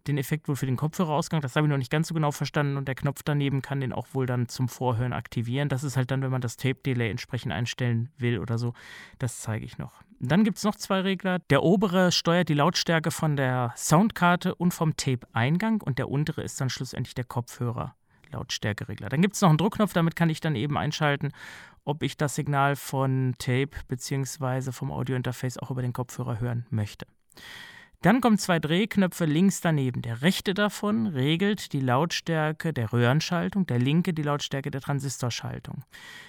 den 0.06 0.16
Effekt 0.16 0.49
wohl 0.49 0.56
für 0.56 0.66
den 0.66 0.76
Kopfhörerausgang. 0.76 1.42
Das 1.42 1.54
habe 1.54 1.66
ich 1.66 1.71
noch 1.71 1.76
nicht 1.76 1.90
ganz 1.90 2.09
so 2.09 2.14
genau 2.14 2.30
verstanden. 2.30 2.78
Und 2.78 2.88
der 2.88 2.95
Knopf 2.95 3.23
daneben 3.23 3.61
kann 3.61 3.80
den 3.80 3.92
auch 3.92 4.06
wohl 4.12 4.26
dann 4.26 4.49
zum 4.49 4.68
Vorhören 4.68 5.12
aktivieren. 5.12 5.68
Das 5.68 5.85
ist 5.85 5.97
halt 5.97 6.11
dann, 6.11 6.23
wenn 6.23 6.30
man 6.30 6.40
das 6.40 6.56
Tape-Delay 6.56 7.11
entsprechend 7.11 7.52
einstellen 7.52 8.09
will 8.16 8.38
oder 8.38 8.56
so. 8.56 8.73
Das 9.18 9.40
zeige 9.40 9.66
ich 9.66 9.76
noch. 9.76 9.92
Dann 10.18 10.44
gibt 10.44 10.58
es 10.58 10.64
noch 10.64 10.76
zwei 10.76 11.00
Regler. 11.00 11.38
Der 11.50 11.62
obere 11.62 12.11
steuert 12.11 12.49
die 12.49 12.54
Lautstärke 12.54 13.11
von 13.11 13.37
der 13.37 13.75
Soundkarte 13.76 14.54
und 14.54 14.73
vom 14.73 14.96
Tape-Eingang 14.96 15.82
und 15.82 15.99
der 15.99 16.08
untere 16.08 16.42
ist 16.42 16.61
dann 16.61 16.70
schlussendlich 16.70 17.14
der 17.14 17.25
Kopfhörer. 17.25 17.94
Lautstärkeregler. 18.32 19.08
Dann 19.08 19.23
gibt 19.23 19.35
es 19.35 19.40
noch 19.40 19.50
einen 19.50 19.58
Druckknopf, 19.58 19.92
damit 19.92 20.16
kann 20.16 20.30
ich 20.30 20.40
dann 20.40 20.56
eben 20.56 20.76
einschalten, 20.76 21.32
ob 21.85 22.02
ich 22.02 22.16
das 22.16 22.35
Signal 22.35 22.76
von 22.76 23.35
Tape 23.38 23.70
bzw. 23.88 24.73
vom 24.73 24.90
Audiointerface 24.90 25.58
auch 25.58 25.70
über 25.70 25.82
den 25.82 25.92
Kopfhörer 25.92 26.40
hören 26.40 26.66
möchte. 26.70 27.06
Dann 28.06 28.20
kommen 28.20 28.38
zwei 28.38 28.60
Drehknöpfe 28.60 29.25
links 29.25 29.60
daneben. 29.60 30.00
Der 30.00 30.22
rechte 30.22 30.54
davon 30.54 31.08
regelt 31.08 31.72
die 31.72 31.80
Lautstärke 31.80 32.72
der 32.72 32.92
Röhrenschaltung, 32.92 33.66
der 33.66 33.80
linke 33.80 34.14
die 34.14 34.22
Lautstärke 34.22 34.70
der 34.70 34.80
Transistorschaltung. 34.80 35.82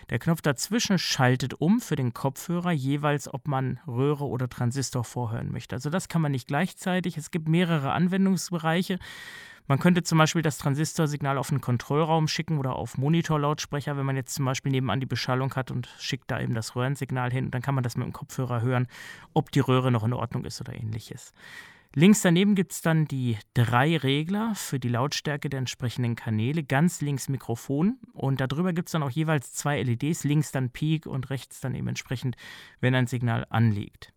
Der 0.09 0.17
Knopf 0.17 0.41
dazwischen 0.41 0.97
schaltet 0.97 1.53
um 1.61 1.79
für 1.79 1.95
den 1.95 2.15
Kopfhörer 2.15 2.71
jeweils, 2.71 3.31
ob 3.31 3.47
man 3.47 3.79
Röhre 3.85 4.25
oder 4.25 4.49
Transistor 4.49 5.03
vorhören 5.03 5.51
möchte. 5.51 5.75
Also 5.75 5.91
das 5.91 6.07
kann 6.07 6.23
man 6.23 6.31
nicht 6.31 6.47
gleichzeitig. 6.47 7.15
Es 7.15 7.29
gibt 7.29 7.47
mehrere 7.47 7.91
Anwendungsbereiche. 7.91 8.97
Man 9.67 9.79
könnte 9.79 10.01
zum 10.01 10.17
Beispiel 10.17 10.41
das 10.41 10.57
Transistorsignal 10.57 11.37
auf 11.37 11.51
einen 11.51 11.59
Kontrollraum 11.59 12.29
schicken 12.29 12.57
oder 12.57 12.77
auf 12.77 12.97
Monitorlautsprecher, 12.97 13.97
wenn 13.97 14.05
man 14.05 14.15
jetzt 14.15 14.33
zum 14.33 14.45
Beispiel 14.45 14.71
nebenan 14.71 15.01
die 15.01 15.05
Beschallung 15.05 15.53
hat 15.55 15.71
und 15.71 15.89
schickt 15.99 16.31
da 16.31 16.39
eben 16.39 16.53
das 16.53 16.75
Röhrensignal 16.75 17.31
hin. 17.31 17.45
Und 17.45 17.53
dann 17.53 17.61
kann 17.61 17.75
man 17.75 17.83
das 17.83 17.97
mit 17.97 18.05
dem 18.05 18.13
Kopfhörer 18.13 18.61
hören, 18.61 18.87
ob 19.33 19.51
die 19.51 19.59
Röhre 19.59 19.91
noch 19.91 20.05
in 20.05 20.13
Ordnung 20.13 20.45
ist 20.45 20.61
oder 20.61 20.73
ähnliches. 20.73 21.33
Links 21.95 22.21
daneben 22.21 22.55
gibt 22.55 22.73
es 22.73 22.81
dann 22.81 23.05
die 23.05 23.37
drei 23.53 23.97
Regler 23.97 24.53
für 24.55 24.79
die 24.79 24.89
Lautstärke 24.89 25.49
der 25.49 25.59
entsprechenden 25.59 26.15
Kanäle. 26.15 26.63
Ganz 26.63 27.01
links 27.01 27.27
Mikrofon 27.27 27.97
und 28.13 28.39
darüber 28.39 28.71
gibt 28.71 28.89
es 28.89 28.91
dann 28.91 29.03
auch 29.03 29.09
jeweils 29.09 29.53
zwei 29.53 29.81
LEDs, 29.81 30.23
links 30.23 30.51
dann 30.51 30.69
Peak 30.69 31.07
und 31.07 31.29
rechts 31.29 31.59
dann 31.59 31.75
eben 31.75 31.87
entsprechend, 31.87 32.37
wenn 32.81 32.93
ein 32.93 33.07
Signal 33.07 33.47
anliegt. 33.49 34.13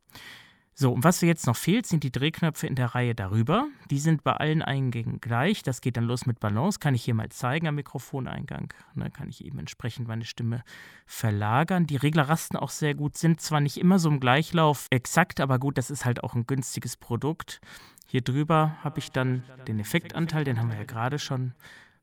So, 0.80 0.92
und 0.92 1.04
was 1.04 1.20
jetzt 1.20 1.46
noch 1.46 1.56
fehlt, 1.56 1.84
sind 1.84 2.04
die 2.04 2.10
Drehknöpfe 2.10 2.66
in 2.66 2.74
der 2.74 2.94
Reihe 2.94 3.14
darüber. 3.14 3.68
Die 3.90 3.98
sind 3.98 4.24
bei 4.24 4.32
allen 4.32 4.62
Eingängen 4.62 5.20
gleich. 5.20 5.62
Das 5.62 5.82
geht 5.82 5.98
dann 5.98 6.04
los 6.04 6.24
mit 6.24 6.40
Balance. 6.40 6.78
Kann 6.78 6.94
ich 6.94 7.04
hier 7.04 7.12
mal 7.12 7.28
zeigen 7.28 7.68
am 7.68 7.74
Mikrofoneingang. 7.74 8.72
Ne, 8.94 9.10
kann 9.10 9.28
ich 9.28 9.44
eben 9.44 9.58
entsprechend 9.58 10.08
meine 10.08 10.24
Stimme 10.24 10.64
verlagern. 11.04 11.86
Die 11.86 11.96
Regler 11.96 12.30
rasten 12.30 12.56
auch 12.56 12.70
sehr 12.70 12.94
gut, 12.94 13.18
sind 13.18 13.42
zwar 13.42 13.60
nicht 13.60 13.76
immer 13.76 13.98
so 13.98 14.08
im 14.08 14.20
Gleichlauf 14.20 14.86
exakt, 14.88 15.40
aber 15.40 15.58
gut, 15.58 15.76
das 15.76 15.90
ist 15.90 16.06
halt 16.06 16.24
auch 16.24 16.34
ein 16.34 16.46
günstiges 16.46 16.96
Produkt. 16.96 17.60
Hier 18.06 18.22
drüber 18.22 18.78
habe 18.82 19.00
ich 19.00 19.12
dann 19.12 19.42
den 19.68 19.80
Effektanteil, 19.80 20.44
den 20.44 20.58
haben 20.58 20.70
wir 20.70 20.78
ja 20.78 20.84
gerade 20.84 21.18
schon 21.18 21.52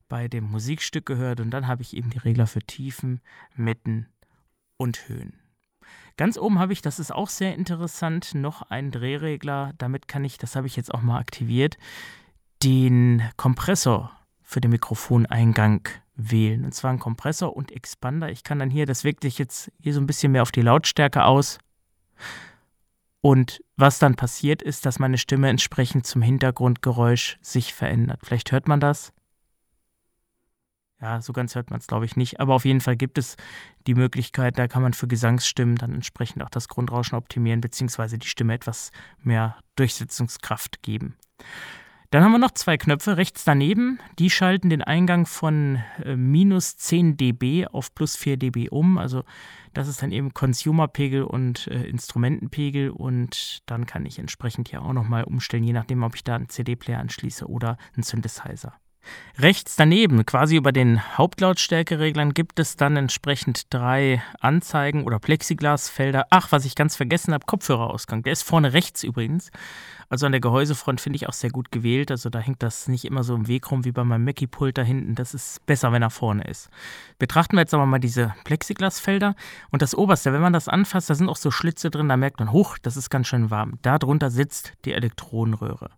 bei 0.08 0.28
dem 0.28 0.44
Musikstück 0.44 1.04
gehört. 1.04 1.40
Und 1.40 1.50
dann 1.50 1.66
habe 1.66 1.82
ich 1.82 1.96
eben 1.96 2.10
die 2.10 2.18
Regler 2.18 2.46
für 2.46 2.60
Tiefen, 2.60 3.22
Mitten 3.56 4.06
und 4.76 5.08
Höhen. 5.08 5.47
Ganz 6.18 6.36
oben 6.36 6.58
habe 6.58 6.72
ich, 6.72 6.82
das 6.82 6.98
ist 6.98 7.14
auch 7.14 7.28
sehr 7.28 7.54
interessant, 7.54 8.34
noch 8.34 8.62
einen 8.62 8.90
Drehregler. 8.90 9.72
Damit 9.78 10.08
kann 10.08 10.24
ich, 10.24 10.36
das 10.36 10.56
habe 10.56 10.66
ich 10.66 10.74
jetzt 10.74 10.92
auch 10.92 11.00
mal 11.00 11.18
aktiviert, 11.18 11.78
den 12.64 13.22
Kompressor 13.36 14.10
für 14.42 14.60
den 14.60 14.72
Mikrofoneingang 14.72 15.88
wählen. 16.16 16.64
Und 16.64 16.74
zwar 16.74 16.90
einen 16.90 16.98
Kompressor 16.98 17.56
und 17.56 17.70
Expander. 17.70 18.30
Ich 18.32 18.42
kann 18.42 18.58
dann 18.58 18.68
hier, 18.68 18.84
das 18.84 19.04
wirkt 19.04 19.22
sich 19.22 19.38
jetzt 19.38 19.70
hier 19.80 19.94
so 19.94 20.00
ein 20.00 20.08
bisschen 20.08 20.32
mehr 20.32 20.42
auf 20.42 20.50
die 20.50 20.62
Lautstärke 20.62 21.24
aus. 21.24 21.58
Und 23.20 23.62
was 23.76 24.00
dann 24.00 24.16
passiert 24.16 24.60
ist, 24.60 24.86
dass 24.86 24.98
meine 24.98 25.18
Stimme 25.18 25.48
entsprechend 25.48 26.04
zum 26.04 26.22
Hintergrundgeräusch 26.22 27.38
sich 27.42 27.74
verändert. 27.74 28.22
Vielleicht 28.24 28.50
hört 28.50 28.66
man 28.66 28.80
das. 28.80 29.12
Ja, 31.00 31.20
so 31.20 31.32
ganz 31.32 31.54
hört 31.54 31.70
man 31.70 31.78
es, 31.78 31.86
glaube 31.86 32.06
ich, 32.06 32.16
nicht. 32.16 32.40
Aber 32.40 32.54
auf 32.54 32.64
jeden 32.64 32.80
Fall 32.80 32.96
gibt 32.96 33.18
es 33.18 33.36
die 33.86 33.94
Möglichkeit, 33.94 34.58
da 34.58 34.66
kann 34.66 34.82
man 34.82 34.94
für 34.94 35.06
Gesangsstimmen 35.06 35.76
dann 35.76 35.94
entsprechend 35.94 36.42
auch 36.42 36.50
das 36.50 36.68
Grundrauschen 36.68 37.16
optimieren, 37.16 37.60
beziehungsweise 37.60 38.18
die 38.18 38.26
Stimme 38.26 38.54
etwas 38.54 38.90
mehr 39.22 39.56
Durchsetzungskraft 39.76 40.82
geben. 40.82 41.16
Dann 42.10 42.24
haben 42.24 42.32
wir 42.32 42.38
noch 42.38 42.52
zwei 42.52 42.78
Knöpfe 42.78 43.18
rechts 43.18 43.44
daneben. 43.44 44.00
Die 44.18 44.30
schalten 44.30 44.70
den 44.70 44.82
Eingang 44.82 45.26
von 45.26 45.82
äh, 46.02 46.16
minus 46.16 46.78
10 46.78 47.18
dB 47.18 47.66
auf 47.66 47.94
plus 47.94 48.16
4 48.16 48.38
dB 48.38 48.70
um. 48.70 48.96
Also 48.96 49.24
das 49.74 49.88
ist 49.88 50.02
dann 50.02 50.10
eben 50.10 50.32
Consumer-Pegel 50.32 51.22
und 51.22 51.66
äh, 51.66 51.84
Instrumentenpegel. 51.84 52.88
Und 52.88 53.60
dann 53.66 53.84
kann 53.84 54.06
ich 54.06 54.18
entsprechend 54.18 54.70
hier 54.70 54.82
auch 54.82 54.94
nochmal 54.94 55.24
umstellen, 55.24 55.64
je 55.64 55.74
nachdem, 55.74 56.02
ob 56.02 56.14
ich 56.14 56.24
da 56.24 56.34
einen 56.34 56.48
CD-Player 56.48 56.98
anschließe 56.98 57.46
oder 57.46 57.76
einen 57.94 58.04
Synthesizer. 58.04 58.72
Rechts 59.38 59.76
daneben, 59.76 60.26
quasi 60.26 60.56
über 60.56 60.72
den 60.72 61.16
Hauptlautstärkereglern, 61.16 62.34
gibt 62.34 62.58
es 62.58 62.76
dann 62.76 62.96
entsprechend 62.96 63.72
drei 63.72 64.20
Anzeigen 64.40 65.04
oder 65.04 65.20
Plexiglasfelder. 65.20 66.26
Ach, 66.30 66.50
was 66.50 66.64
ich 66.64 66.74
ganz 66.74 66.96
vergessen 66.96 67.32
habe, 67.32 67.46
Kopfhörerausgang. 67.46 68.24
Der 68.24 68.32
ist 68.32 68.42
vorne 68.42 68.72
rechts 68.72 69.04
übrigens. 69.04 69.52
Also 70.08 70.26
an 70.26 70.32
der 70.32 70.40
Gehäusefront 70.40 71.00
finde 71.00 71.16
ich 71.16 71.28
auch 71.28 71.32
sehr 71.34 71.50
gut 71.50 71.70
gewählt. 71.70 72.10
Also 72.10 72.30
da 72.30 72.40
hängt 72.40 72.62
das 72.62 72.88
nicht 72.88 73.04
immer 73.04 73.22
so 73.22 73.34
im 73.34 73.46
Weg 73.46 73.70
rum 73.70 73.84
wie 73.84 73.92
bei 73.92 74.04
meinem 74.04 74.24
Mackie-Pult 74.24 74.76
da 74.76 74.82
hinten. 74.82 75.14
Das 75.14 75.34
ist 75.34 75.64
besser, 75.66 75.92
wenn 75.92 76.02
er 76.02 76.10
vorne 76.10 76.44
ist. 76.44 76.68
Betrachten 77.18 77.56
wir 77.56 77.60
jetzt 77.60 77.74
aber 77.74 77.86
mal 77.86 78.00
diese 78.00 78.34
Plexiglasfelder. 78.44 79.36
Und 79.70 79.82
das 79.82 79.94
oberste, 79.94 80.32
wenn 80.32 80.40
man 80.40 80.52
das 80.52 80.66
anfasst, 80.66 81.10
da 81.10 81.14
sind 81.14 81.28
auch 81.28 81.36
so 81.36 81.50
Schlitze 81.50 81.90
drin, 81.90 82.08
da 82.08 82.16
merkt 82.16 82.40
man, 82.40 82.52
hoch, 82.52 82.78
das 82.78 82.96
ist 82.96 83.10
ganz 83.10 83.28
schön 83.28 83.50
warm. 83.50 83.78
Darunter 83.82 84.30
sitzt 84.30 84.72
die 84.84 84.94
Elektronenröhre. 84.94 85.90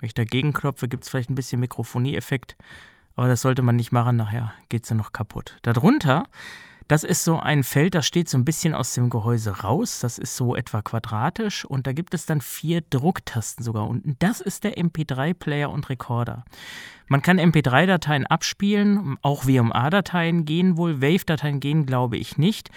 Wenn 0.00 0.06
ich 0.06 0.14
dagegen 0.14 0.52
klopfe, 0.52 0.88
gibt 0.88 1.04
es 1.04 1.10
vielleicht 1.10 1.30
ein 1.30 1.34
bisschen 1.34 1.60
Mikrofonie-Effekt, 1.60 2.56
aber 3.16 3.28
das 3.28 3.40
sollte 3.40 3.62
man 3.62 3.76
nicht 3.76 3.92
machen, 3.92 4.16
nachher 4.16 4.52
geht 4.68 4.84
es 4.84 4.90
ja 4.90 4.96
noch 4.96 5.12
kaputt. 5.12 5.58
Darunter, 5.62 6.24
das 6.88 7.04
ist 7.04 7.22
so 7.22 7.38
ein 7.38 7.64
Feld, 7.64 7.94
das 7.94 8.06
steht 8.06 8.30
so 8.30 8.38
ein 8.38 8.46
bisschen 8.46 8.74
aus 8.74 8.94
dem 8.94 9.10
Gehäuse 9.10 9.60
raus, 9.60 10.00
das 10.00 10.18
ist 10.18 10.36
so 10.36 10.56
etwa 10.56 10.80
quadratisch 10.80 11.64
und 11.64 11.86
da 11.86 11.92
gibt 11.92 12.14
es 12.14 12.24
dann 12.24 12.40
vier 12.40 12.80
Drucktasten 12.80 13.64
sogar 13.64 13.86
unten. 13.88 14.16
Das 14.20 14.40
ist 14.40 14.64
der 14.64 14.78
MP3-Player 14.78 15.68
und 15.68 15.90
Recorder. 15.90 16.44
Man 17.06 17.20
kann 17.20 17.38
MP3-Dateien 17.40 18.26
abspielen, 18.26 19.18
auch 19.20 19.46
WMA-Dateien 19.46 20.44
gehen 20.44 20.76
wohl, 20.76 21.02
Wave-Dateien 21.02 21.60
gehen 21.60 21.84
glaube 21.84 22.16
ich 22.16 22.38
nicht. 22.38 22.70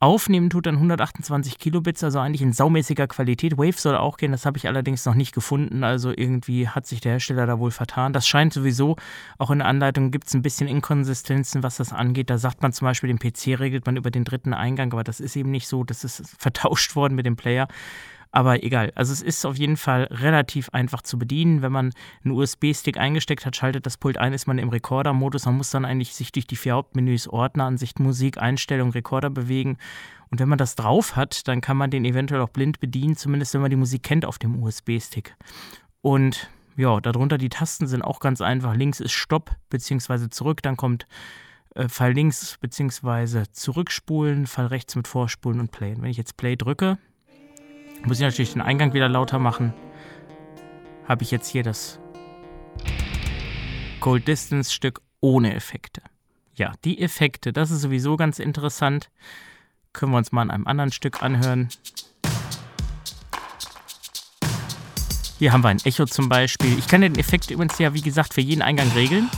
Aufnehmen 0.00 0.50
tut 0.50 0.66
dann 0.66 0.74
128 0.74 1.58
Kilobits, 1.58 2.04
also 2.04 2.18
eigentlich 2.18 2.42
in 2.42 2.52
saumäßiger 2.52 3.06
Qualität. 3.06 3.56
Wave 3.56 3.78
soll 3.78 3.96
auch 3.96 4.16
gehen, 4.16 4.32
das 4.32 4.44
habe 4.44 4.58
ich 4.58 4.68
allerdings 4.68 5.06
noch 5.06 5.14
nicht 5.14 5.34
gefunden. 5.34 5.82
Also 5.82 6.12
irgendwie 6.14 6.68
hat 6.68 6.86
sich 6.86 7.00
der 7.00 7.12
Hersteller 7.12 7.46
da 7.46 7.58
wohl 7.58 7.70
vertan. 7.70 8.12
Das 8.12 8.26
scheint 8.26 8.52
sowieso, 8.52 8.96
auch 9.38 9.50
in 9.50 9.58
der 9.58 9.68
Anleitung 9.68 10.10
gibt 10.10 10.26
es 10.26 10.34
ein 10.34 10.42
bisschen 10.42 10.68
Inkonsistenzen, 10.68 11.62
was 11.62 11.76
das 11.76 11.92
angeht. 11.92 12.28
Da 12.28 12.38
sagt 12.38 12.60
man 12.62 12.72
zum 12.72 12.86
Beispiel, 12.86 13.08
den 13.08 13.18
PC 13.18 13.58
regelt 13.58 13.86
man 13.86 13.96
über 13.96 14.10
den 14.10 14.24
dritten 14.24 14.52
Eingang, 14.52 14.92
aber 14.92 15.04
das 15.04 15.20
ist 15.20 15.36
eben 15.36 15.50
nicht 15.50 15.68
so. 15.68 15.84
Das 15.84 16.04
ist 16.04 16.22
vertauscht 16.38 16.96
worden 16.96 17.14
mit 17.14 17.24
dem 17.24 17.36
Player. 17.36 17.68
Aber 18.34 18.64
egal. 18.64 18.90
Also 18.96 19.12
es 19.12 19.22
ist 19.22 19.46
auf 19.46 19.56
jeden 19.56 19.76
Fall 19.76 20.08
relativ 20.10 20.68
einfach 20.70 21.02
zu 21.02 21.20
bedienen. 21.20 21.62
Wenn 21.62 21.70
man 21.70 21.92
einen 22.24 22.34
USB-Stick 22.34 22.98
eingesteckt 22.98 23.46
hat, 23.46 23.54
schaltet 23.54 23.86
das 23.86 23.96
Pult 23.96 24.18
ein, 24.18 24.32
ist 24.32 24.48
man 24.48 24.58
im 24.58 24.70
Recorder-Modus. 24.70 25.46
Man 25.46 25.56
muss 25.56 25.70
dann 25.70 25.84
eigentlich 25.84 26.16
sich 26.16 26.32
durch 26.32 26.48
die 26.48 26.56
vier 26.56 26.72
Hauptmenüs 26.72 27.28
Ordner, 27.28 27.66
Ansicht, 27.66 28.00
Musik, 28.00 28.38
Einstellung, 28.38 28.90
Recorder 28.90 29.30
bewegen. 29.30 29.78
Und 30.32 30.40
wenn 30.40 30.48
man 30.48 30.58
das 30.58 30.74
drauf 30.74 31.14
hat, 31.14 31.46
dann 31.46 31.60
kann 31.60 31.76
man 31.76 31.92
den 31.92 32.04
eventuell 32.04 32.40
auch 32.40 32.48
blind 32.48 32.80
bedienen, 32.80 33.16
zumindest 33.16 33.54
wenn 33.54 33.60
man 33.60 33.70
die 33.70 33.76
Musik 33.76 34.02
kennt 34.02 34.24
auf 34.24 34.40
dem 34.40 34.60
USB-Stick. 34.60 35.36
Und 36.00 36.50
ja, 36.76 37.00
darunter 37.00 37.38
die 37.38 37.50
Tasten 37.50 37.86
sind 37.86 38.02
auch 38.02 38.18
ganz 38.18 38.40
einfach. 38.40 38.74
Links 38.74 38.98
ist 38.98 39.12
Stopp 39.12 39.54
bzw. 39.70 40.28
zurück, 40.28 40.60
dann 40.60 40.76
kommt 40.76 41.06
äh, 41.76 41.86
Fall 41.86 42.14
links 42.14 42.58
bzw. 42.60 43.44
zurückspulen, 43.52 44.48
Fall 44.48 44.66
rechts 44.66 44.96
mit 44.96 45.06
Vorspulen 45.06 45.60
und 45.60 45.70
Play. 45.70 45.94
wenn 45.96 46.10
ich 46.10 46.16
jetzt 46.16 46.36
Play 46.36 46.56
drücke, 46.56 46.98
muss 48.04 48.18
ich 48.18 48.22
natürlich 48.22 48.52
den 48.52 48.62
Eingang 48.62 48.92
wieder 48.92 49.08
lauter 49.08 49.38
machen. 49.38 49.72
Habe 51.08 51.22
ich 51.22 51.30
jetzt 51.30 51.48
hier 51.48 51.62
das 51.62 51.98
Cold 54.00 54.28
Distance 54.28 54.72
Stück 54.72 55.00
ohne 55.20 55.54
Effekte. 55.54 56.02
Ja, 56.54 56.72
die 56.84 57.00
Effekte, 57.00 57.52
das 57.52 57.70
ist 57.70 57.80
sowieso 57.80 58.16
ganz 58.16 58.38
interessant. 58.38 59.10
Können 59.92 60.12
wir 60.12 60.18
uns 60.18 60.32
mal 60.32 60.42
an 60.42 60.50
einem 60.50 60.66
anderen 60.66 60.92
Stück 60.92 61.22
anhören. 61.22 61.68
Hier 65.38 65.52
haben 65.52 65.64
wir 65.64 65.68
ein 65.68 65.80
Echo 65.84 66.04
zum 66.04 66.28
Beispiel. 66.28 66.78
Ich 66.78 66.86
kann 66.86 67.00
den 67.00 67.16
Effekt 67.16 67.50
übrigens 67.50 67.78
ja, 67.78 67.92
wie 67.94 68.02
gesagt, 68.02 68.34
für 68.34 68.40
jeden 68.40 68.62
Eingang 68.62 68.90
regeln. 68.92 69.28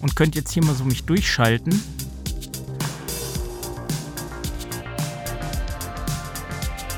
Und 0.00 0.16
könnte 0.16 0.38
jetzt 0.38 0.52
hier 0.52 0.64
mal 0.64 0.74
so 0.74 0.84
mich 0.84 1.04
durchschalten. 1.04 1.80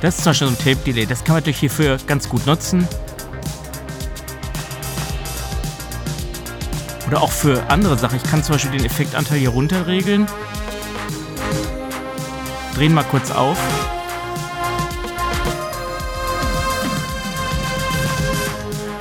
Das 0.03 0.17
ist 0.17 0.25
zum 0.25 0.31
Beispiel 0.31 0.49
so 0.49 0.55
ein 0.55 0.59
Tape-Delay. 0.59 1.07
Das 1.07 1.23
kann 1.23 1.35
man 1.35 1.43
natürlich 1.43 1.61
hierfür 1.61 1.97
ganz 2.09 2.29
gut 2.29 2.45
nutzen. 2.45 2.89
Oder 7.07 7.23
auch 7.23 7.31
für 7.31 7.63
andere 7.71 7.97
Sachen. 7.97 8.17
Ich 8.17 8.25
kann 8.25 8.43
zum 8.43 8.57
Beispiel 8.57 8.73
den 8.73 8.85
Effektanteil 8.85 9.39
hier 9.39 9.51
runter 9.51 9.87
regeln. 9.87 10.27
Drehen 12.75 12.95
mal 12.95 13.05
kurz 13.05 13.31
auf. 13.31 13.57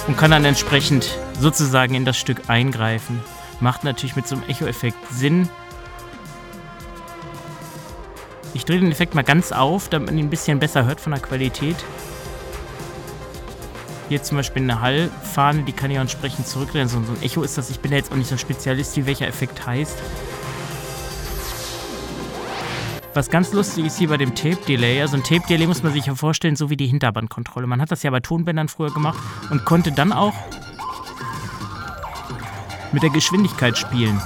Und 0.06 0.18
kann 0.18 0.30
dann 0.30 0.46
entsprechend 0.46 1.18
sozusagen 1.40 1.96
in 1.96 2.06
das 2.06 2.18
Stück 2.18 2.44
eingreifen. 2.48 3.22
Macht 3.60 3.84
natürlich 3.84 4.16
mit 4.16 4.28
so 4.28 4.36
einem 4.36 4.44
Echo-Effekt 4.48 4.98
Sinn. 5.12 5.50
Ich 8.62 8.66
drehe 8.66 8.80
den 8.80 8.92
Effekt 8.92 9.16
mal 9.16 9.24
ganz 9.24 9.52
auf, 9.52 9.90
damit 9.90 10.10
man 10.10 10.20
ihn 10.20 10.28
ein 10.28 10.30
bisschen 10.30 10.60
besser 10.60 10.86
hört 10.86 11.02
von 11.02 11.14
der 11.14 11.20
Qualität. 11.20 11.78
Hier 14.08 14.22
zum 14.22 14.38
Beispiel 14.38 14.62
eine 14.62 14.82
Hallfahne, 14.82 15.64
die 15.64 15.72
kann 15.72 15.90
ich 15.90 15.98
auch 15.98 16.02
entsprechend 16.02 16.46
zurückdrehen. 16.46 16.88
So, 16.88 17.00
ein 17.00 17.24
Echo 17.24 17.42
ist 17.42 17.58
das. 17.58 17.72
Ich 17.72 17.80
bin 17.80 17.90
ja 17.90 17.98
jetzt 17.98 18.12
auch 18.12 18.16
nicht 18.16 18.28
so 18.28 18.36
ein 18.36 18.38
Spezialist, 18.38 18.96
wie 18.98 19.08
welcher 19.08 19.28
Effekt 19.28 19.66
heißt. 19.66 19.98
Was 23.16 23.32
ganz 23.32 23.52
lustig 23.52 23.86
ist 23.88 23.98
hier 23.98 24.10
bei 24.10 24.18
dem 24.18 24.36
Tape-Delay, 24.36 25.02
also 25.02 25.18
ein 25.18 25.24
Tape-Delay 25.24 25.66
muss 25.66 25.82
man 25.82 25.92
sich 25.94 26.06
ja 26.06 26.14
vorstellen, 26.14 26.56
so 26.56 26.70
wie 26.70 26.78
die 26.78 26.86
Hinterbandkontrolle. 26.86 27.66
Man 27.66 27.82
hat 27.82 27.92
das 27.92 28.04
ja 28.04 28.12
bei 28.12 28.20
Tonbändern 28.20 28.68
früher 28.68 28.94
gemacht 28.94 29.18
und 29.50 29.66
konnte 29.66 29.92
dann 29.92 30.14
auch 30.14 30.36
mit 32.92 33.02
der 33.02 33.10
Geschwindigkeit 33.10 33.76
spielen. 33.76 34.22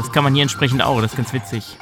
Das 0.00 0.12
kann 0.12 0.24
man 0.24 0.32
hier 0.32 0.42
entsprechend 0.42 0.82
auch, 0.82 1.00
das 1.02 1.12
ist 1.12 1.16
ganz 1.16 1.32
witzig. 1.34 1.76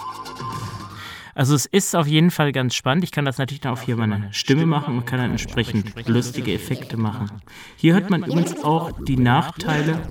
Also 1.35 1.55
es 1.55 1.67
ist 1.67 1.95
auf 1.95 2.09
jeden 2.09 2.33
Fall 2.33 2.51
ganz 2.51 2.75
spannend. 2.75 3.05
Ich 3.05 3.13
kann 3.13 3.25
das 3.25 3.39
natürlich 3.39 3.61
dann 3.61 3.75
auch 3.75 3.81
hier 3.81 3.97
meine 3.97 4.29
Stimme 4.33 4.67
machen 4.67 4.97
und 4.97 5.07
kann 5.07 5.21
dann 5.21 5.31
entsprechend 5.31 6.09
lustige 6.09 6.53
Effekte 6.53 6.97
machen. 6.97 7.31
Hier 7.77 7.95
hört 7.95 8.11
man 8.11 8.25
übrigens 8.25 8.65
auch 8.65 8.91
die 9.07 9.17
Nachteile 9.17 10.03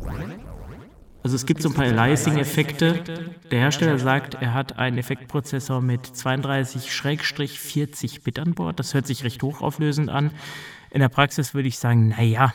also 1.28 1.36
es 1.36 1.46
gibt 1.46 1.62
so 1.62 1.68
ein 1.68 1.76
paar 1.76 1.84
Aliasing-Effekte. 1.84 3.04
Der 3.52 3.60
Hersteller 3.60 4.00
sagt, 4.00 4.36
er 4.36 4.54
hat 4.54 4.80
einen 4.80 4.98
Effektprozessor 4.98 5.82
mit 5.82 6.06
32-40 6.06 8.24
Bit 8.24 8.40
an 8.40 8.54
Bord. 8.54 8.80
Das 8.80 8.94
hört 8.94 9.08
sich 9.08 9.26
recht 9.26 9.44
hochauflösend 9.44 10.10
an. 10.10 10.32
In 10.90 11.02
der 11.02 11.10
Praxis 11.10 11.54
würde 11.54 11.68
ich 11.68 11.80
sagen, 11.80 12.08
naja, 12.08 12.54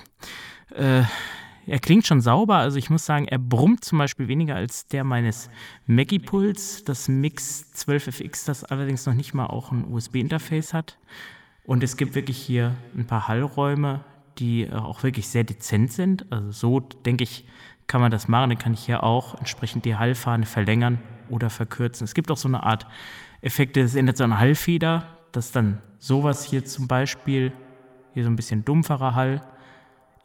äh, 0.75 1.03
er 1.67 1.79
klingt 1.79 2.07
schon 2.07 2.21
sauber. 2.21 2.57
Also 2.57 2.79
ich 2.79 2.91
muss 2.91 3.07
sagen, 3.07 3.27
er 3.27 3.39
brummt 3.39 3.85
zum 3.85 3.99
Beispiel 3.99 4.29
weniger 4.29 4.57
als 4.57 4.87
der 4.87 5.05
meines 5.05 5.49
Maggie-Puls, 5.87 6.85
das 6.85 7.09
Mix 7.09 7.67
12FX, 7.77 8.47
das 8.47 8.65
allerdings 8.65 9.07
noch 9.07 9.15
nicht 9.15 9.35
mal 9.35 9.47
auch 9.47 9.73
ein 9.73 9.85
USB-Interface 9.91 10.75
hat. 10.75 10.99
Und 11.65 11.83
es 11.83 11.97
gibt 11.97 12.15
wirklich 12.15 12.39
hier 12.39 12.75
ein 12.97 13.07
paar 13.07 13.29
Hallräume, 13.29 14.01
die 14.39 14.63
äh, 14.63 14.73
auch 14.73 15.03
wirklich 15.03 15.29
sehr 15.29 15.45
dezent 15.45 15.93
sind. 15.93 16.31
Also 16.33 16.51
so 16.51 16.81
denke 16.81 17.25
ich, 17.25 17.45
kann 17.87 18.01
man 18.01 18.11
das 18.11 18.29
machen. 18.29 18.51
Dann 18.51 18.59
kann 18.59 18.75
ich 18.75 18.85
hier 18.85 19.03
auch 19.03 19.39
entsprechend 19.39 19.85
die 19.85 19.97
Hallfahne 19.97 20.47
verlängern 20.47 20.99
oder 21.29 21.51
verkürzen. 21.51 22.05
Es 22.05 22.15
gibt 22.15 22.31
auch 22.31 22.37
so 22.37 22.49
eine 22.49 22.63
Art 22.63 22.87
Effekte, 23.41 23.83
das 23.83 23.95
ändert 23.95 24.17
so 24.17 24.25
eine 24.25 24.39
Hallfeder, 24.39 25.07
dass 25.33 25.53
dann 25.53 25.81
sowas 25.99 26.45
hier 26.45 26.65
zum 26.65 26.89
Beispiel, 26.89 27.53
hier 28.15 28.25
so 28.25 28.31
ein 28.31 28.37
bisschen 28.37 28.65
dumpferer 28.65 29.15
Hall. 29.15 29.41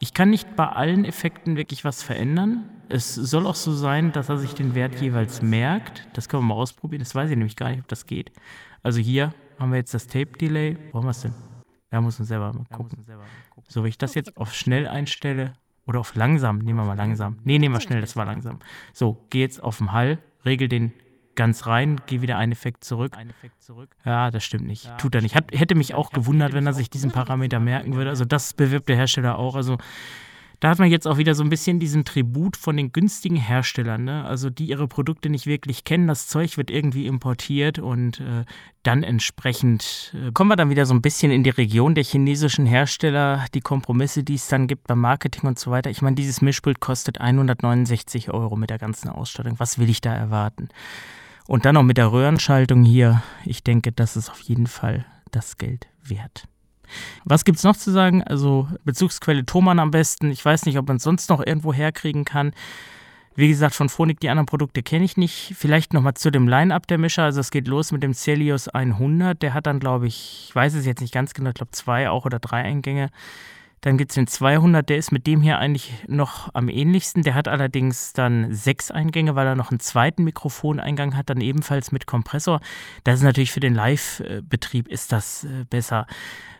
Ich 0.00 0.14
kann 0.14 0.30
nicht 0.30 0.56
bei 0.56 0.66
allen 0.68 1.04
Effekten 1.04 1.56
wirklich 1.56 1.84
was 1.84 2.02
verändern. 2.02 2.68
Es 2.88 3.14
soll 3.14 3.46
auch 3.46 3.54
so 3.54 3.72
sein, 3.72 4.12
dass 4.12 4.28
er 4.28 4.38
sich 4.38 4.54
den 4.54 4.74
Wert 4.74 5.00
jeweils 5.00 5.42
merkt. 5.42 6.06
Das 6.12 6.28
können 6.28 6.44
wir 6.44 6.54
mal 6.54 6.60
ausprobieren. 6.60 7.00
Das 7.00 7.14
weiß 7.14 7.30
ich 7.30 7.36
nämlich 7.36 7.56
gar 7.56 7.70
nicht, 7.70 7.80
ob 7.80 7.88
das 7.88 8.06
geht. 8.06 8.32
Also 8.82 9.00
hier 9.00 9.34
haben 9.58 9.70
wir 9.70 9.78
jetzt 9.78 9.94
das 9.94 10.06
Tape-Delay. 10.06 10.76
Wo 10.92 10.98
haben 10.98 11.06
wir 11.06 11.10
es 11.10 11.22
denn? 11.22 11.34
Da 11.90 12.00
muss 12.00 12.18
man 12.18 12.26
selber 12.26 12.52
mal 12.52 12.64
gucken. 12.70 13.04
So, 13.66 13.82
wenn 13.82 13.88
ich 13.88 13.98
das 13.98 14.14
jetzt 14.14 14.36
auf 14.36 14.54
schnell 14.54 14.86
einstelle, 14.86 15.54
oder 15.88 16.00
auf 16.00 16.14
langsam, 16.14 16.58
nehmen 16.58 16.78
wir 16.78 16.84
mal 16.84 16.96
langsam. 16.96 17.38
Nee, 17.44 17.58
nehmen 17.58 17.74
wir 17.74 17.80
schnell, 17.80 18.02
das 18.02 18.14
war 18.14 18.26
langsam. 18.26 18.58
So, 18.92 19.24
geh 19.30 19.40
jetzt 19.40 19.62
auf 19.62 19.78
den 19.78 19.92
Hall, 19.92 20.18
regel 20.44 20.68
den 20.68 20.92
ganz 21.38 21.66
rein, 21.66 22.00
geh 22.06 22.20
wieder 22.20 22.36
einen 22.36 22.52
Effekt 22.52 22.82
zurück. 22.82 23.16
Ein 23.16 23.30
Effekt 23.30 23.62
zurück. 23.62 23.88
Ja, 24.04 24.30
das 24.32 24.42
stimmt 24.42 24.66
nicht. 24.66 24.90
Tut 24.98 25.14
er 25.14 25.22
nicht. 25.22 25.36
Hat, 25.36 25.52
hätte 25.52 25.76
mich 25.76 25.94
auch 25.94 26.10
gewundert, 26.10 26.52
wenn 26.52 26.66
er 26.66 26.74
sich 26.74 26.90
diesen 26.90 27.12
Parameter 27.12 27.60
merken 27.60 27.94
würde. 27.94 28.10
Also 28.10 28.24
das 28.24 28.54
bewirbt 28.54 28.88
der 28.88 28.96
Hersteller 28.96 29.38
auch. 29.38 29.54
Also 29.54 29.78
da 30.58 30.70
hat 30.70 30.80
man 30.80 30.90
jetzt 30.90 31.06
auch 31.06 31.16
wieder 31.16 31.36
so 31.36 31.44
ein 31.44 31.50
bisschen 31.50 31.78
diesen 31.78 32.04
Tribut 32.04 32.56
von 32.56 32.76
den 32.76 32.90
günstigen 32.90 33.36
Herstellern, 33.36 34.02
ne? 34.02 34.24
also 34.24 34.50
die 34.50 34.66
ihre 34.66 34.88
Produkte 34.88 35.30
nicht 35.30 35.46
wirklich 35.46 35.84
kennen. 35.84 36.08
Das 36.08 36.26
Zeug 36.26 36.56
wird 36.56 36.72
irgendwie 36.72 37.06
importiert 37.06 37.78
und 37.78 38.18
äh, 38.18 38.44
dann 38.82 39.04
entsprechend 39.04 40.12
äh, 40.20 40.32
kommen 40.32 40.50
wir 40.50 40.56
dann 40.56 40.70
wieder 40.70 40.86
so 40.86 40.94
ein 40.94 41.02
bisschen 41.02 41.30
in 41.30 41.44
die 41.44 41.50
Region 41.50 41.94
der 41.94 42.02
chinesischen 42.02 42.66
Hersteller, 42.66 43.46
die 43.54 43.60
Kompromisse, 43.60 44.24
die 44.24 44.34
es 44.34 44.48
dann 44.48 44.66
gibt 44.66 44.88
beim 44.88 44.98
Marketing 44.98 45.46
und 45.48 45.60
so 45.60 45.70
weiter. 45.70 45.90
Ich 45.90 46.02
meine, 46.02 46.16
dieses 46.16 46.42
Mischpult 46.42 46.80
kostet 46.80 47.20
169 47.20 48.30
Euro 48.30 48.56
mit 48.56 48.70
der 48.70 48.78
ganzen 48.78 49.08
Ausstattung. 49.08 49.60
Was 49.60 49.78
will 49.78 49.88
ich 49.88 50.00
da 50.00 50.12
erwarten? 50.12 50.70
Und 51.48 51.64
dann 51.64 51.76
noch 51.76 51.82
mit 51.82 51.96
der 51.96 52.12
Röhrenschaltung 52.12 52.82
hier. 52.82 53.22
Ich 53.46 53.64
denke, 53.64 53.90
das 53.90 54.18
ist 54.18 54.28
auf 54.28 54.40
jeden 54.40 54.66
Fall 54.66 55.06
das 55.30 55.56
Geld 55.56 55.88
wert. 56.04 56.46
Was 57.24 57.46
gibt 57.46 57.56
es 57.56 57.64
noch 57.64 57.74
zu 57.74 57.90
sagen? 57.90 58.22
Also 58.22 58.68
Bezugsquelle 58.84 59.46
Thomann 59.46 59.78
am 59.78 59.90
besten. 59.90 60.30
Ich 60.30 60.44
weiß 60.44 60.66
nicht, 60.66 60.76
ob 60.76 60.86
man 60.86 60.98
es 60.98 61.02
sonst 61.02 61.30
noch 61.30 61.44
irgendwo 61.44 61.72
herkriegen 61.72 62.26
kann. 62.26 62.52
Wie 63.34 63.48
gesagt, 63.48 63.74
von 63.74 63.88
Phonik, 63.88 64.20
die 64.20 64.28
anderen 64.28 64.44
Produkte 64.44 64.82
kenne 64.82 65.06
ich 65.06 65.16
nicht. 65.16 65.54
Vielleicht 65.56 65.94
nochmal 65.94 66.14
zu 66.14 66.30
dem 66.30 66.48
Line-Up 66.48 66.86
der 66.86 66.98
Mischer. 66.98 67.22
Also 67.22 67.40
es 67.40 67.50
geht 67.50 67.66
los 67.66 67.92
mit 67.92 68.02
dem 68.02 68.12
Celios 68.12 68.68
100. 68.68 69.40
Der 69.40 69.54
hat 69.54 69.66
dann, 69.66 69.80
glaube 69.80 70.06
ich, 70.06 70.48
ich 70.48 70.54
weiß 70.54 70.74
es 70.74 70.84
jetzt 70.84 71.00
nicht 71.00 71.14
ganz 71.14 71.32
genau, 71.32 71.48
ich 71.48 71.54
glaube 71.54 71.70
zwei 71.70 72.10
auch 72.10 72.26
oder 72.26 72.40
drei 72.40 72.62
Eingänge. 72.62 73.08
Dann 73.80 73.96
gibt 73.96 74.10
es 74.10 74.16
den 74.16 74.26
200, 74.26 74.88
der 74.88 74.96
ist 74.96 75.12
mit 75.12 75.26
dem 75.26 75.40
hier 75.42 75.58
eigentlich 75.58 75.92
noch 76.08 76.52
am 76.54 76.68
ähnlichsten. 76.68 77.22
Der 77.22 77.34
hat 77.34 77.48
allerdings 77.48 78.12
dann 78.12 78.52
sechs 78.52 78.90
Eingänge, 78.90 79.34
weil 79.34 79.46
er 79.46 79.54
noch 79.54 79.70
einen 79.70 79.80
zweiten 79.80 80.24
Mikrofoneingang 80.24 81.16
hat, 81.16 81.30
dann 81.30 81.40
ebenfalls 81.40 81.92
mit 81.92 82.06
Kompressor. 82.06 82.60
Das 83.04 83.16
ist 83.16 83.22
natürlich 83.22 83.52
für 83.52 83.60
den 83.60 83.74
Live-Betrieb 83.74 84.88
ist 84.88 85.12
das 85.12 85.44
äh, 85.44 85.64
besser. 85.68 86.06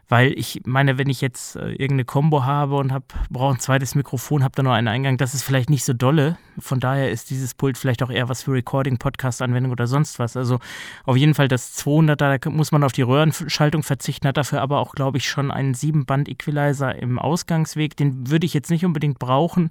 Weil 0.09 0.33
ich 0.39 0.63
meine, 0.65 0.97
wenn 0.97 1.11
ich 1.11 1.21
jetzt 1.21 1.57
äh, 1.57 1.71
irgendeine 1.71 2.07
Combo 2.07 2.45
habe 2.45 2.77
und 2.77 2.93
brauche 3.29 3.55
ein 3.55 3.61
zweites 3.61 3.95
Mikrofon, 3.95 4.43
habe 4.43 4.55
da 4.57 4.63
nur 4.63 4.73
einen 4.73 4.89
Eingang, 4.89 5.19
das 5.19 5.35
ist 5.35 5.43
vielleicht 5.43 5.69
nicht 5.69 5.85
so 5.85 5.93
dolle. 5.93 6.39
Von 6.59 6.81
daher 6.81 7.11
ist 7.11 7.31
dieses 7.31 7.55
Pult 7.55 7.77
vielleicht 7.77 8.03
auch 8.03 8.11
eher 8.11 8.29
was 8.29 8.43
für 8.43 8.53
Recording, 8.53 8.97
Podcast-Anwendung 8.97 9.71
oder 9.71 9.87
sonst 9.87 10.19
was. 10.19 10.37
Also 10.37 10.59
auf 11.05 11.17
jeden 11.17 11.35
Fall 11.35 11.49
das 11.49 11.77
200er, 11.79 12.39
da 12.39 12.51
muss 12.51 12.73
man 12.73 12.85
auf 12.85 12.93
die 12.93 13.03
Röhrenschaltung 13.03 13.83
verzichten, 13.83 14.27
hat 14.29 14.39
dafür 14.39 14.63
aber 14.63 14.79
auch, 14.79 14.95
glaube 14.95 15.19
ich, 15.19 15.29
schon 15.29 15.51
einen 15.51 15.75
7-Band-Equalizer 15.75 16.95
im 16.97 17.19
Ausgangsweg. 17.19 17.97
Den 17.97 18.31
würde 18.31 18.47
ich 18.47 18.55
jetzt 18.55 18.71
nicht 18.71 18.87
unbedingt 18.87 19.19
brauchen 19.19 19.71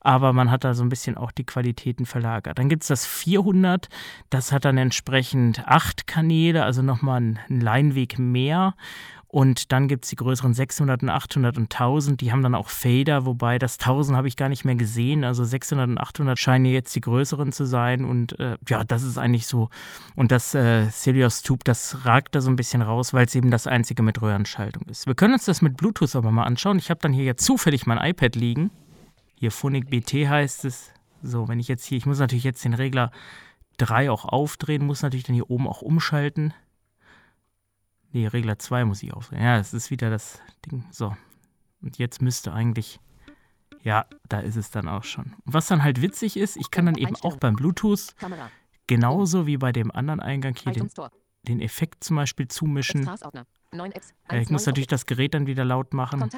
aber 0.00 0.32
man 0.32 0.50
hat 0.50 0.64
da 0.64 0.74
so 0.74 0.82
ein 0.82 0.88
bisschen 0.88 1.16
auch 1.16 1.32
die 1.32 1.44
Qualitäten 1.44 2.06
verlagert. 2.06 2.58
Dann 2.58 2.68
gibt 2.68 2.82
es 2.82 2.88
das 2.88 3.04
400, 3.04 3.88
das 4.30 4.52
hat 4.52 4.64
dann 4.64 4.78
entsprechend 4.78 5.66
acht 5.66 6.06
Kanäle, 6.06 6.64
also 6.64 6.82
nochmal 6.82 7.20
ein 7.20 7.60
Leinweg 7.60 8.18
mehr 8.18 8.74
und 9.30 9.72
dann 9.72 9.88
gibt 9.88 10.04
es 10.04 10.10
die 10.10 10.16
größeren 10.16 10.54
600 10.54 11.02
und 11.02 11.10
800 11.10 11.58
und 11.58 11.64
1000, 11.64 12.22
die 12.22 12.32
haben 12.32 12.42
dann 12.42 12.54
auch 12.54 12.70
Fader, 12.70 13.26
wobei 13.26 13.58
das 13.58 13.78
1000 13.78 14.16
habe 14.16 14.26
ich 14.26 14.36
gar 14.36 14.48
nicht 14.48 14.64
mehr 14.64 14.74
gesehen. 14.74 15.22
Also 15.22 15.44
600 15.44 15.86
und 15.86 15.98
800 15.98 16.38
scheinen 16.38 16.64
jetzt 16.64 16.96
die 16.96 17.02
größeren 17.02 17.52
zu 17.52 17.66
sein. 17.66 18.06
Und 18.06 18.38
äh, 18.40 18.56
ja, 18.66 18.84
das 18.84 19.02
ist 19.02 19.18
eigentlich 19.18 19.46
so. 19.46 19.68
Und 20.16 20.32
das 20.32 20.54
äh, 20.54 20.88
Celios 20.90 21.42
Tube, 21.42 21.62
das 21.64 22.06
ragt 22.06 22.34
da 22.34 22.40
so 22.40 22.48
ein 22.48 22.56
bisschen 22.56 22.80
raus, 22.80 23.12
weil 23.12 23.26
es 23.26 23.34
eben 23.34 23.50
das 23.50 23.66
einzige 23.66 24.02
mit 24.02 24.22
Röhrenschaltung 24.22 24.84
ist. 24.84 25.06
Wir 25.06 25.14
können 25.14 25.34
uns 25.34 25.44
das 25.44 25.60
mit 25.60 25.76
Bluetooth 25.76 26.16
aber 26.16 26.30
mal 26.30 26.44
anschauen. 26.44 26.78
Ich 26.78 26.88
habe 26.88 27.00
dann 27.02 27.12
hier 27.12 27.24
jetzt 27.24 27.44
zufällig 27.44 27.86
mein 27.86 27.98
iPad 27.98 28.34
liegen. 28.34 28.70
Hier 29.34 29.50
Phonic 29.50 29.90
BT 29.90 30.26
heißt 30.26 30.64
es. 30.64 30.90
So, 31.22 31.48
wenn 31.48 31.60
ich 31.60 31.68
jetzt 31.68 31.84
hier, 31.84 31.98
ich 31.98 32.06
muss 32.06 32.18
natürlich 32.18 32.44
jetzt 32.44 32.64
den 32.64 32.74
Regler 32.74 33.10
3 33.76 34.10
auch 34.10 34.24
aufdrehen, 34.24 34.86
muss 34.86 35.02
natürlich 35.02 35.24
dann 35.24 35.34
hier 35.34 35.50
oben 35.50 35.68
auch 35.68 35.82
umschalten. 35.82 36.54
Nee, 38.12 38.26
Regler 38.26 38.58
2 38.58 38.84
muss 38.84 39.02
ich 39.02 39.12
aufdrehen. 39.12 39.42
Ja, 39.42 39.58
es 39.58 39.74
ist 39.74 39.90
wieder 39.90 40.10
das 40.10 40.40
Ding. 40.66 40.84
So. 40.90 41.14
Und 41.82 41.98
jetzt 41.98 42.22
müsste 42.22 42.52
eigentlich. 42.52 43.00
Ja, 43.82 44.06
da 44.28 44.40
ist 44.40 44.56
es 44.56 44.70
dann 44.70 44.88
auch 44.88 45.04
schon. 45.04 45.34
Und 45.44 45.54
was 45.54 45.68
dann 45.68 45.84
halt 45.84 46.02
witzig 46.02 46.36
ist, 46.36 46.56
ich 46.56 46.70
kann 46.70 46.86
dann 46.86 46.96
eben 46.96 47.14
auch 47.22 47.36
beim 47.36 47.54
Bluetooth 47.54 48.14
genauso 48.86 49.46
wie 49.46 49.56
bei 49.56 49.70
dem 49.72 49.90
anderen 49.92 50.20
Eingang 50.20 50.54
hier 50.56 50.72
den, 50.72 50.90
den 51.42 51.60
Effekt 51.60 52.02
zum 52.02 52.16
Beispiel 52.16 52.48
zumischen. 52.48 53.08
Äh, 54.28 54.42
ich 54.42 54.50
muss 54.50 54.66
natürlich 54.66 54.88
das 54.88 55.06
Gerät 55.06 55.34
dann 55.34 55.46
wieder 55.46 55.64
laut 55.64 55.94
machen. 55.94 56.28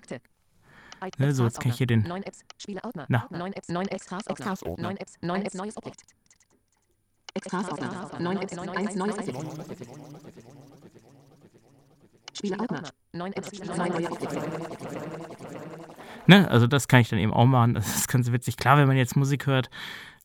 Ne, 1.18 1.32
so, 1.32 1.44
jetzt 1.44 1.60
kann 1.60 1.70
ich 1.72 1.78
hier 1.78 1.86
den. 1.86 2.02
Na. 3.08 3.26
Ne, 16.26 16.48
also 16.50 16.66
das 16.66 16.88
kann 16.88 17.00
ich 17.00 17.08
dann 17.08 17.18
eben 17.18 17.32
auch 17.32 17.46
machen. 17.46 17.74
Das 17.74 17.96
ist 17.96 18.08
ganz 18.08 18.30
witzig. 18.30 18.56
Klar, 18.56 18.78
wenn 18.78 18.86
man 18.86 18.96
jetzt 18.96 19.16
Musik 19.16 19.46
hört, 19.46 19.70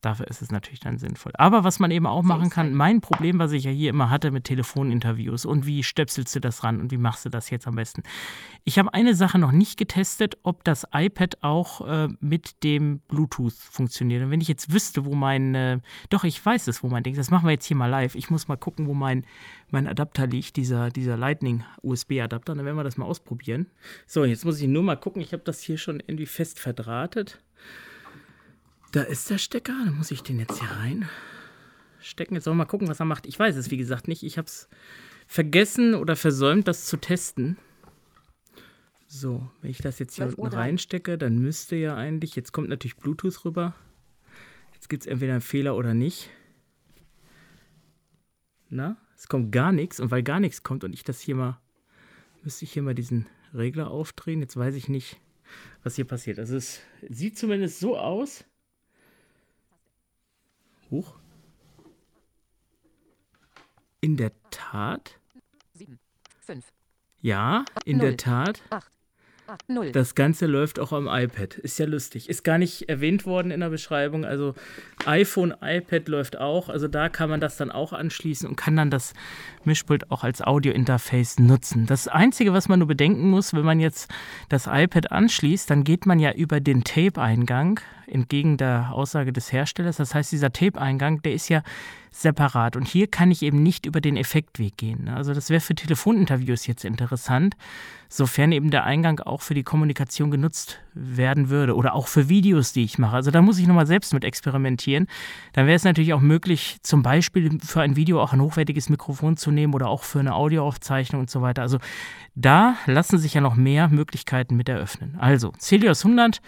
Dafür 0.05 0.27
ist 0.27 0.43
es 0.43 0.51
natürlich 0.51 0.81
dann 0.81 0.99
sinnvoll. 0.99 1.31
Aber 1.35 1.63
was 1.63 1.79
man 1.79 1.89
eben 1.89 2.05
auch 2.05 2.21
machen 2.21 2.51
kann, 2.51 2.75
mein 2.75 3.01
Problem, 3.01 3.39
was 3.39 3.51
ich 3.53 3.63
ja 3.63 3.71
hier 3.71 3.89
immer 3.89 4.11
hatte 4.11 4.29
mit 4.29 4.43
Telefoninterviews 4.43 5.45
und 5.45 5.65
wie 5.65 5.81
stöpselst 5.81 6.35
du 6.35 6.39
das 6.39 6.63
ran 6.63 6.79
und 6.79 6.91
wie 6.91 6.97
machst 6.97 7.25
du 7.25 7.29
das 7.29 7.49
jetzt 7.49 7.65
am 7.65 7.73
besten? 7.73 8.03
Ich 8.65 8.77
habe 8.77 8.93
eine 8.93 9.15
Sache 9.15 9.39
noch 9.39 9.51
nicht 9.51 9.79
getestet, 9.79 10.37
ob 10.43 10.63
das 10.63 10.85
iPad 10.93 11.41
auch 11.41 11.87
äh, 11.87 12.09
mit 12.19 12.63
dem 12.63 12.99
Bluetooth 13.07 13.55
funktioniert. 13.55 14.21
Und 14.21 14.29
wenn 14.29 14.41
ich 14.41 14.47
jetzt 14.47 14.71
wüsste, 14.71 15.05
wo 15.05 15.15
mein, 15.15 15.55
äh, 15.55 15.79
doch, 16.11 16.23
ich 16.23 16.45
weiß 16.45 16.67
es, 16.67 16.83
wo 16.83 16.87
mein 16.87 17.01
Ding 17.01 17.13
ist, 17.13 17.17
das 17.17 17.31
machen 17.31 17.47
wir 17.47 17.53
jetzt 17.53 17.65
hier 17.65 17.75
mal 17.75 17.87
live. 17.87 18.13
Ich 18.13 18.29
muss 18.29 18.47
mal 18.47 18.57
gucken, 18.57 18.85
wo 18.85 18.93
mein, 18.93 19.25
mein 19.71 19.87
Adapter 19.87 20.27
liegt, 20.27 20.55
dieser, 20.55 20.91
dieser 20.91 21.17
Lightning-USB-Adapter. 21.17 22.53
Dann 22.53 22.63
werden 22.63 22.77
wir 22.77 22.83
das 22.83 22.97
mal 22.97 23.05
ausprobieren. 23.05 23.71
So, 24.05 24.23
jetzt 24.23 24.45
muss 24.45 24.61
ich 24.61 24.67
nur 24.67 24.83
mal 24.83 24.97
gucken, 24.97 25.23
ich 25.23 25.33
habe 25.33 25.41
das 25.43 25.61
hier 25.61 25.79
schon 25.79 25.99
irgendwie 25.99 26.27
fest 26.27 26.59
verdrahtet. 26.59 27.39
Da 28.95 29.01
ist 29.01 29.29
der 29.29 29.37
Stecker. 29.37 29.73
Dann 29.83 29.97
muss 29.97 30.09
ich 30.09 30.23
den 30.23 30.39
jetzt 30.39 30.57
hier 30.57 30.69
rein 30.69 31.09
stecken. 31.99 32.35
Jetzt 32.35 32.45
sollen 32.45 32.55
wir 32.55 32.63
mal 32.63 32.69
gucken, 32.69 32.87
was 32.87 33.01
er 33.01 33.05
macht. 33.05 33.25
Ich 33.25 33.37
weiß 33.37 33.57
es, 33.57 33.69
wie 33.69 33.75
gesagt, 33.75 34.07
nicht. 34.07 34.23
Ich 34.23 34.37
habe 34.37 34.45
es 34.45 34.69
vergessen 35.27 35.95
oder 35.95 36.15
versäumt, 36.15 36.65
das 36.69 36.85
zu 36.85 36.95
testen. 36.95 37.57
So, 39.05 39.51
wenn 39.61 39.71
ich 39.71 39.79
das 39.79 39.99
jetzt 39.99 40.15
hier 40.15 40.27
unten 40.27 40.55
reinstecke, 40.55 41.17
dann 41.17 41.39
müsste 41.39 41.75
ja 41.75 41.97
eigentlich, 41.97 42.37
jetzt 42.37 42.53
kommt 42.53 42.69
natürlich 42.69 42.95
Bluetooth 42.95 43.43
rüber. 43.43 43.75
Jetzt 44.73 44.87
gibt 44.87 45.03
es 45.03 45.07
entweder 45.07 45.33
einen 45.33 45.41
Fehler 45.41 45.75
oder 45.75 45.93
nicht. 45.93 46.29
Na, 48.69 48.95
es 49.17 49.27
kommt 49.27 49.51
gar 49.51 49.73
nichts. 49.73 49.99
Und 49.99 50.09
weil 50.09 50.23
gar 50.23 50.39
nichts 50.39 50.63
kommt 50.63 50.85
und 50.85 50.93
ich 50.93 51.03
das 51.03 51.19
hier 51.19 51.35
mal, 51.35 51.59
müsste 52.43 52.63
ich 52.63 52.71
hier 52.71 52.81
mal 52.81 52.95
diesen 52.95 53.25
Regler 53.53 53.91
aufdrehen. 53.91 54.39
Jetzt 54.39 54.55
weiß 54.55 54.75
ich 54.75 54.87
nicht, 54.87 55.19
was 55.83 55.97
hier 55.97 56.05
passiert. 56.05 56.39
Also 56.39 56.55
es 56.55 56.79
sieht 57.09 57.37
zumindest 57.37 57.81
so 57.81 57.97
aus. 57.97 58.45
Huch. 60.95 61.13
In 63.99 64.15
der 64.15 64.31
Tat. 64.49 65.19
Sieben, 65.73 65.99
fünf. 66.39 66.71
Ja, 67.21 67.65
in 67.83 67.97
0, 67.97 68.07
der 68.07 68.17
Tat. 68.17 68.61
Acht, 68.69 68.89
Null. 68.89 68.94
Das 69.93 70.15
Ganze 70.15 70.45
läuft 70.45 70.79
auch 70.79 70.91
am 70.91 71.07
iPad. 71.07 71.55
Ist 71.55 71.77
ja 71.79 71.85
lustig. 71.85 72.29
Ist 72.29 72.43
gar 72.43 72.57
nicht 72.57 72.89
erwähnt 72.89 73.25
worden 73.25 73.51
in 73.51 73.59
der 73.59 73.69
Beschreibung. 73.69 74.25
Also 74.25 74.55
iPhone, 75.05 75.53
iPad 75.61 76.07
läuft 76.07 76.37
auch. 76.37 76.69
Also 76.69 76.87
da 76.87 77.09
kann 77.09 77.29
man 77.29 77.39
das 77.39 77.57
dann 77.57 77.71
auch 77.71 77.93
anschließen 77.93 78.47
und 78.47 78.55
kann 78.55 78.75
dann 78.75 78.89
das 78.89 79.13
Mischpult 79.63 80.11
auch 80.11 80.23
als 80.23 80.41
Audio-Interface 80.41 81.39
nutzen. 81.39 81.85
Das 81.85 82.07
Einzige, 82.07 82.53
was 82.53 82.67
man 82.67 82.79
nur 82.79 82.87
bedenken 82.87 83.29
muss, 83.29 83.53
wenn 83.53 83.65
man 83.65 83.79
jetzt 83.79 84.11
das 84.49 84.67
iPad 84.67 85.11
anschließt, 85.11 85.69
dann 85.69 85.83
geht 85.83 86.05
man 86.05 86.19
ja 86.19 86.31
über 86.31 86.59
den 86.59 86.83
Tape-Eingang 86.83 87.79
entgegen 88.07 88.57
der 88.57 88.91
Aussage 88.93 89.33
des 89.33 89.51
Herstellers. 89.51 89.97
Das 89.97 90.13
heißt, 90.13 90.31
dieser 90.31 90.53
Tape-Eingang, 90.53 91.21
der 91.21 91.33
ist 91.33 91.49
ja 91.49 91.63
separat. 92.11 92.75
Und 92.75 92.87
hier 92.87 93.07
kann 93.07 93.31
ich 93.31 93.41
eben 93.41 93.61
nicht 93.61 93.85
über 93.85 93.99
den 93.99 94.15
Effektweg 94.15 94.77
gehen. 94.77 95.09
Also 95.09 95.33
das 95.33 95.49
wäre 95.49 95.59
für 95.59 95.75
Telefoninterviews 95.75 96.65
jetzt 96.67 96.85
interessant, 96.85 97.55
sofern 98.07 98.51
eben 98.51 98.71
der 98.71 98.85
Eingang 98.85 99.19
auch 99.19 99.34
für 99.41 99.53
die 99.53 99.63
Kommunikation 99.63 100.31
genutzt 100.31 100.79
werden 100.93 101.49
würde 101.49 101.75
oder 101.75 101.93
auch 101.93 102.07
für 102.07 102.29
Videos, 102.29 102.73
die 102.73 102.83
ich 102.83 102.97
mache. 102.97 103.15
Also 103.15 103.31
da 103.31 103.41
muss 103.41 103.59
ich 103.59 103.67
nochmal 103.67 103.87
selbst 103.87 104.13
mit 104.13 104.23
experimentieren. 104.23 105.07
Dann 105.53 105.67
wäre 105.67 105.75
es 105.75 105.83
natürlich 105.83 106.13
auch 106.13 106.21
möglich, 106.21 106.77
zum 106.81 107.03
Beispiel 107.03 107.59
für 107.63 107.81
ein 107.81 107.95
Video 107.95 108.21
auch 108.21 108.33
ein 108.33 108.41
hochwertiges 108.41 108.89
Mikrofon 108.89 109.37
zu 109.37 109.51
nehmen 109.51 109.73
oder 109.73 109.87
auch 109.87 110.03
für 110.03 110.19
eine 110.19 110.35
Audioaufzeichnung 110.35 111.21
und 111.21 111.29
so 111.29 111.41
weiter. 111.41 111.61
Also 111.61 111.79
da 112.35 112.75
lassen 112.85 113.17
sich 113.17 113.33
ja 113.33 113.41
noch 113.41 113.55
mehr 113.55 113.89
Möglichkeiten 113.89 114.55
mit 114.55 114.69
eröffnen. 114.69 115.17
Also 115.19 115.51
Celios 115.59 116.05
100 116.05 116.41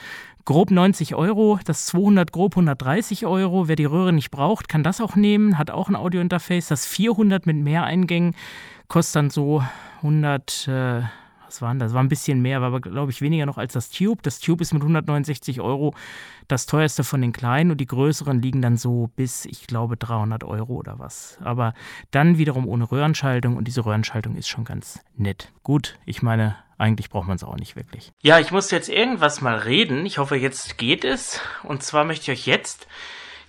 grob 0.47 0.71
90 0.71 1.13
Euro, 1.13 1.59
das 1.65 1.85
200 1.87 2.31
grob 2.31 2.53
130 2.53 3.25
Euro. 3.25 3.67
Wer 3.67 3.75
die 3.75 3.85
Röhre 3.85 4.13
nicht 4.13 4.31
braucht, 4.31 4.69
kann 4.69 4.81
das 4.81 5.01
auch 5.01 5.17
nehmen, 5.17 5.57
hat 5.57 5.71
auch 5.71 5.89
ein 5.89 5.95
Audiointerface. 5.95 6.69
Das 6.69 6.85
400 6.85 7.45
mit 7.45 7.57
mehr 7.57 7.83
Eingängen 7.83 8.33
kostet 8.87 9.17
dann 9.17 9.29
so 9.29 9.61
100, 9.97 10.67
äh, 10.69 11.01
was 11.47 11.61
waren 11.61 11.79
das? 11.79 11.93
War 11.93 12.03
ein 12.03 12.09
bisschen 12.09 12.41
mehr, 12.41 12.61
war 12.61 12.67
aber, 12.67 12.81
glaube 12.81 13.11
ich, 13.11 13.21
weniger 13.21 13.45
noch 13.45 13.57
als 13.57 13.73
das 13.73 13.89
Tube. 13.89 14.21
Das 14.21 14.39
Tube 14.39 14.61
ist 14.61 14.73
mit 14.73 14.81
169 14.83 15.61
Euro 15.61 15.95
das 16.47 16.65
teuerste 16.65 17.03
von 17.03 17.21
den 17.21 17.31
kleinen 17.31 17.71
und 17.71 17.77
die 17.81 17.87
größeren 17.87 18.41
liegen 18.41 18.61
dann 18.61 18.77
so 18.77 19.09
bis, 19.15 19.45
ich 19.45 19.65
glaube, 19.65 19.97
300 19.97 20.43
Euro 20.43 20.73
oder 20.73 20.99
was. 20.99 21.37
Aber 21.41 21.73
dann 22.11 22.37
wiederum 22.37 22.67
ohne 22.67 22.91
Röhrenschaltung 22.91 23.57
und 23.57 23.67
diese 23.67 23.85
Röhrenschaltung 23.85 24.35
ist 24.35 24.49
schon 24.49 24.65
ganz 24.65 24.99
nett. 25.15 25.51
Gut, 25.63 25.97
ich 26.05 26.21
meine, 26.21 26.57
eigentlich 26.77 27.09
braucht 27.09 27.27
man 27.27 27.37
es 27.37 27.43
auch 27.43 27.55
nicht 27.55 27.75
wirklich. 27.75 28.11
Ja, 28.21 28.39
ich 28.39 28.51
muss 28.51 28.69
jetzt 28.69 28.89
irgendwas 28.89 29.41
mal 29.41 29.57
reden. 29.57 30.05
Ich 30.05 30.17
hoffe, 30.17 30.35
jetzt 30.35 30.77
geht 30.77 31.05
es. 31.05 31.41
Und 31.63 31.81
zwar 31.81 32.03
möchte 32.03 32.31
ich 32.31 32.39
euch 32.39 32.45
jetzt 32.45 32.87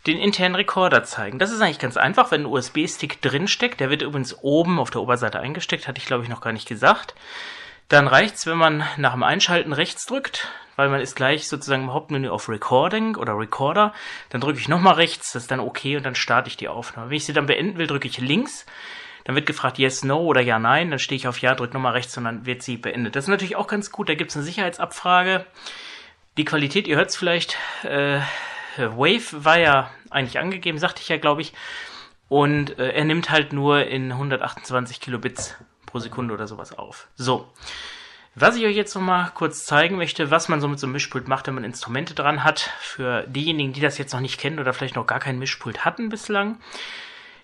den 0.06 0.18
internen 0.18 0.54
Rekorder 0.54 1.04
zeigen. 1.04 1.38
Das 1.38 1.50
ist 1.50 1.60
eigentlich 1.60 1.78
ganz 1.78 1.96
einfach, 1.96 2.30
wenn 2.30 2.42
ein 2.42 2.46
USB-Stick 2.46 3.20
drinsteckt. 3.20 3.80
Der 3.80 3.90
wird 3.90 4.02
übrigens 4.02 4.36
oben 4.40 4.78
auf 4.78 4.90
der 4.90 5.02
Oberseite 5.02 5.40
eingesteckt, 5.40 5.88
hatte 5.88 5.98
ich 5.98 6.06
glaube 6.06 6.22
ich 6.22 6.30
noch 6.30 6.40
gar 6.40 6.52
nicht 6.52 6.68
gesagt. 6.68 7.14
Dann 7.88 8.06
reicht's, 8.06 8.46
wenn 8.46 8.58
man 8.58 8.84
nach 8.98 9.12
dem 9.12 9.22
Einschalten 9.22 9.72
rechts 9.72 10.04
drückt, 10.04 10.48
weil 10.76 10.90
man 10.90 11.00
ist 11.00 11.16
gleich 11.16 11.48
sozusagen 11.48 11.84
im 11.84 11.92
Hauptmenü 11.94 12.28
auf 12.28 12.50
Recording 12.50 13.16
oder 13.16 13.38
Recorder. 13.38 13.94
Dann 14.28 14.42
drücke 14.42 14.58
ich 14.58 14.68
nochmal 14.68 14.94
rechts, 14.94 15.32
das 15.32 15.44
ist 15.44 15.50
dann 15.50 15.60
okay 15.60 15.96
und 15.96 16.04
dann 16.04 16.14
starte 16.14 16.48
ich 16.48 16.58
die 16.58 16.68
Aufnahme. 16.68 17.08
Wenn 17.08 17.16
ich 17.16 17.24
sie 17.24 17.32
dann 17.32 17.46
beenden 17.46 17.78
will, 17.78 17.86
drücke 17.86 18.06
ich 18.06 18.18
links. 18.18 18.66
Dann 19.24 19.34
wird 19.34 19.46
gefragt 19.46 19.78
Yes, 19.78 20.04
No 20.04 20.20
oder 20.20 20.42
Ja, 20.42 20.58
Nein. 20.58 20.90
Dann 20.90 20.98
stehe 20.98 21.16
ich 21.16 21.28
auf 21.28 21.38
Ja, 21.40 21.54
drücke 21.54 21.72
nochmal 21.74 21.92
rechts 21.92 22.16
und 22.18 22.24
dann 22.24 22.44
wird 22.44 22.62
sie 22.62 22.76
beendet. 22.76 23.16
Das 23.16 23.24
ist 23.24 23.28
natürlich 23.28 23.56
auch 23.56 23.66
ganz 23.66 23.90
gut. 23.90 24.10
Da 24.10 24.14
gibt 24.14 24.30
es 24.30 24.36
eine 24.36 24.44
Sicherheitsabfrage. 24.44 25.46
Die 26.36 26.44
Qualität, 26.44 26.86
ihr 26.86 26.96
hört 26.96 27.08
es 27.08 27.16
vielleicht, 27.16 27.56
äh, 27.84 28.20
Wave 28.76 29.44
war 29.44 29.58
ja 29.58 29.90
eigentlich 30.10 30.38
angegeben, 30.38 30.78
sagte 30.78 31.00
ich 31.02 31.08
ja, 31.08 31.16
glaube 31.16 31.40
ich. 31.40 31.52
Und 32.28 32.78
äh, 32.78 32.90
er 32.90 33.04
nimmt 33.04 33.30
halt 33.30 33.52
nur 33.52 33.86
in 33.86 34.12
128 34.12 35.00
Kilobits 35.00 35.56
pro 35.88 35.98
Sekunde 35.98 36.34
oder 36.34 36.46
sowas 36.46 36.76
auf. 36.76 37.08
So. 37.16 37.48
Was 38.34 38.54
ich 38.54 38.64
euch 38.64 38.76
jetzt 38.76 38.94
nochmal 38.94 39.32
kurz 39.34 39.64
zeigen 39.64 39.96
möchte, 39.96 40.30
was 40.30 40.48
man 40.48 40.60
so 40.60 40.68
mit 40.68 40.78
so 40.78 40.86
einem 40.86 40.92
Mischpult 40.92 41.26
macht, 41.26 41.48
wenn 41.48 41.54
man 41.54 41.64
Instrumente 41.64 42.14
dran 42.14 42.44
hat. 42.44 42.70
Für 42.78 43.26
diejenigen, 43.26 43.72
die 43.72 43.80
das 43.80 43.98
jetzt 43.98 44.12
noch 44.12 44.20
nicht 44.20 44.38
kennen 44.38 44.60
oder 44.60 44.72
vielleicht 44.72 44.94
noch 44.94 45.08
gar 45.08 45.18
kein 45.18 45.40
Mischpult 45.40 45.84
hatten 45.84 46.08
bislang. 46.08 46.60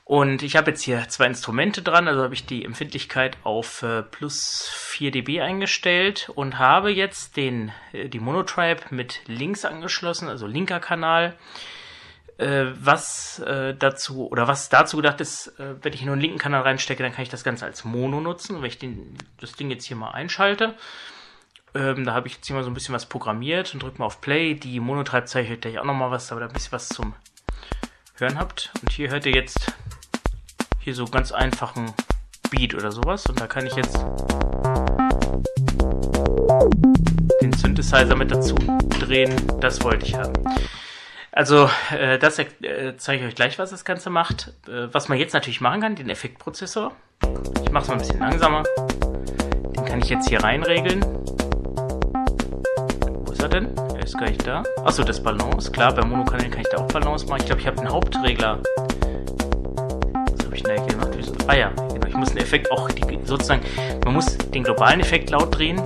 Und 0.04 0.42
ich 0.42 0.54
habe 0.54 0.70
jetzt 0.70 0.82
hier 0.82 1.08
zwei 1.08 1.26
Instrumente 1.26 1.80
dran, 1.80 2.06
also 2.06 2.22
habe 2.22 2.34
ich 2.34 2.44
die 2.44 2.64
Empfindlichkeit 2.64 3.38
auf 3.42 3.82
äh, 3.82 4.02
plus 4.02 4.70
4 4.70 5.10
dB 5.10 5.40
eingestellt 5.40 6.30
und 6.34 6.58
habe 6.58 6.90
jetzt 6.90 7.38
den, 7.38 7.72
äh, 7.92 8.10
die 8.10 8.20
Monotribe 8.20 8.82
mit 8.90 9.22
links 9.26 9.64
angeschlossen, 9.64 10.28
also 10.28 10.46
linker 10.46 10.78
Kanal. 10.78 11.36
Äh, 12.36 12.72
was 12.80 13.38
äh, 13.40 13.74
dazu 13.76 14.28
oder 14.28 14.48
was 14.48 14.68
dazu 14.68 14.96
gedacht 14.96 15.20
ist, 15.20 15.58
äh, 15.60 15.76
wenn 15.82 15.92
ich 15.92 16.02
nur 16.02 16.14
einen 16.14 16.20
linken 16.20 16.38
Kanal 16.38 16.62
reinstecke, 16.62 17.02
dann 17.02 17.12
kann 17.12 17.22
ich 17.22 17.28
das 17.28 17.44
Ganze 17.44 17.64
als 17.64 17.84
Mono 17.84 18.20
nutzen. 18.20 18.56
wenn 18.56 18.64
ich 18.64 18.78
den, 18.78 19.16
das 19.38 19.52
Ding 19.52 19.70
jetzt 19.70 19.84
hier 19.84 19.96
mal 19.96 20.10
einschalte, 20.10 20.74
ähm, 21.74 22.04
da 22.04 22.12
habe 22.12 22.26
ich 22.26 22.34
jetzt 22.34 22.46
hier 22.46 22.56
mal 22.56 22.64
so 22.64 22.70
ein 22.70 22.74
bisschen 22.74 22.94
was 22.94 23.06
programmiert 23.06 23.72
und 23.72 23.82
drücke 23.82 23.98
mal 23.98 24.06
auf 24.06 24.20
Play. 24.20 24.54
Die 24.54 24.80
Monotribe 24.80 25.26
zeige 25.26 25.54
ich 25.54 25.66
euch 25.66 25.78
auch 25.78 25.84
nochmal 25.84 26.10
was, 26.10 26.32
aber 26.32 26.40
da 26.40 26.46
ein 26.46 26.52
bisschen 26.52 26.72
was 26.72 26.88
zum 26.88 27.14
Hören 28.16 28.38
habt. 28.38 28.72
Und 28.80 28.90
hier 28.92 29.10
hört 29.10 29.26
ihr 29.26 29.32
jetzt 29.32 29.72
hier 30.80 30.94
so 30.94 31.04
ganz 31.04 31.30
einfachen 31.30 31.92
Beat 32.50 32.74
oder 32.74 32.90
sowas. 32.92 33.26
Und 33.26 33.40
da 33.40 33.46
kann 33.46 33.66
ich 33.66 33.74
jetzt 33.74 33.96
den 37.40 37.52
Synthesizer 37.52 38.16
mit 38.16 38.30
dazu 38.30 38.54
drehen. 39.00 39.34
Das 39.60 39.82
wollte 39.82 40.06
ich 40.06 40.14
haben. 40.14 40.32
Also, 41.36 41.68
äh, 41.90 42.16
das 42.16 42.38
äh, 42.38 42.46
zeige 42.96 43.22
ich 43.22 43.28
euch 43.28 43.34
gleich, 43.34 43.58
was 43.58 43.70
das 43.70 43.84
Ganze 43.84 44.08
macht. 44.08 44.52
Äh, 44.68 44.86
was 44.92 45.08
man 45.08 45.18
jetzt 45.18 45.34
natürlich 45.34 45.60
machen 45.60 45.80
kann, 45.80 45.96
den 45.96 46.08
Effektprozessor. 46.08 46.92
Ich 47.64 47.72
mache 47.72 47.82
es 47.82 47.88
mal 47.88 47.94
ein 47.94 47.98
bisschen 47.98 48.20
langsamer. 48.20 48.62
Den 49.76 49.84
kann 49.84 49.98
ich 50.00 50.08
jetzt 50.08 50.28
hier 50.28 50.44
reinregeln. 50.44 51.02
Wo 53.24 53.32
ist 53.32 53.42
er 53.42 53.48
denn? 53.48 53.76
Er 53.76 54.04
ist 54.04 54.16
gar 54.16 54.28
nicht 54.28 54.46
da. 54.46 54.62
Achso, 54.84 55.02
das 55.02 55.20
Balance. 55.20 55.72
Klar, 55.72 55.92
bei 55.92 56.06
Monokanälen 56.06 56.52
kann 56.52 56.60
ich 56.60 56.68
da 56.68 56.76
auch 56.76 56.86
Balance 56.86 57.26
machen. 57.26 57.40
Ich 57.40 57.46
glaube, 57.46 57.60
ich 57.60 57.66
habe 57.66 57.78
den 57.78 57.88
Hauptregler 57.88 58.60
schnell 60.54 60.86
gemacht. 60.86 61.10
Ah 61.48 61.54
ja, 61.54 61.70
genau. 61.70 62.06
Ich 62.06 62.14
muss 62.14 62.28
den 62.28 62.38
Effekt 62.38 62.70
auch 62.70 62.88
die, 62.90 63.18
sozusagen, 63.24 63.62
man 64.04 64.14
muss 64.14 64.38
den 64.38 64.62
globalen 64.62 65.00
Effekt 65.00 65.30
laut 65.30 65.58
drehen. 65.58 65.82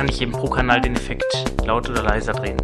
Kann 0.00 0.08
ich 0.08 0.22
eben 0.22 0.32
pro 0.32 0.48
Kanal 0.48 0.80
den 0.80 0.96
Effekt 0.96 1.44
laut 1.66 1.90
oder 1.90 2.02
leiser 2.02 2.32
drehen. 2.32 2.56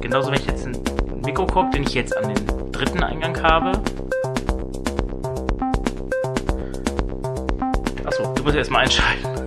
Genauso 0.00 0.32
wenn 0.32 0.40
ich 0.40 0.46
jetzt 0.46 0.66
einen 0.66 0.82
Mikrokorb, 1.24 1.70
den 1.70 1.84
ich 1.84 1.94
jetzt 1.94 2.16
an 2.16 2.34
den 2.34 2.72
dritten 2.72 3.00
Eingang 3.04 3.40
habe. 3.40 3.70
Achso, 8.04 8.34
du 8.34 8.42
musst 8.42 8.56
erstmal 8.56 8.82
einschalten. 8.82 9.39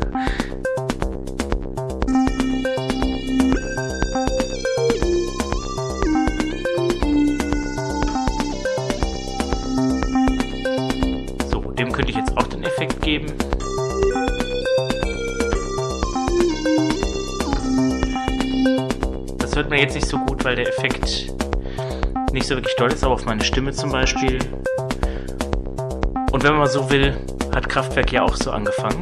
Jetzt 19.84 19.96
nicht 19.96 20.08
so 20.08 20.17
gut, 20.17 20.46
weil 20.46 20.56
der 20.56 20.69
Effekt 20.69 21.30
nicht 22.32 22.48
so 22.48 22.56
wirklich 22.56 22.76
toll 22.78 22.91
ist, 22.91 23.04
aber 23.04 23.15
auf 23.15 23.26
meine 23.26 23.43
Stimme 23.43 23.74
zum 23.74 23.91
Beispiel. 23.91 24.39
Und 26.32 26.43
wenn 26.43 26.56
man 26.56 26.67
so 26.67 26.89
will, 26.89 27.17
hat 27.54 27.67
Kraftwerk 27.67 28.12
ja 28.12 28.24
auch 28.24 28.36
so 28.36 28.52
angefangen. 28.52 29.02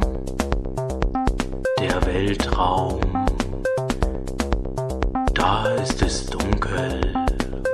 Der 1.78 2.04
Weltraum. 2.04 3.00
Da 5.34 5.66
ist 5.76 6.02
es 6.02 6.26
dunkel. 6.26 7.00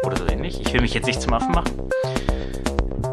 Oder 0.05 0.17
so 0.17 0.27
ähnlich. 0.27 0.61
Ich 0.61 0.73
will 0.75 0.83
mich 0.83 0.93
jetzt 0.93 1.07
nicht 1.07 1.23
zum 1.23 1.33
Affen 1.33 1.53
machen. 1.53 1.89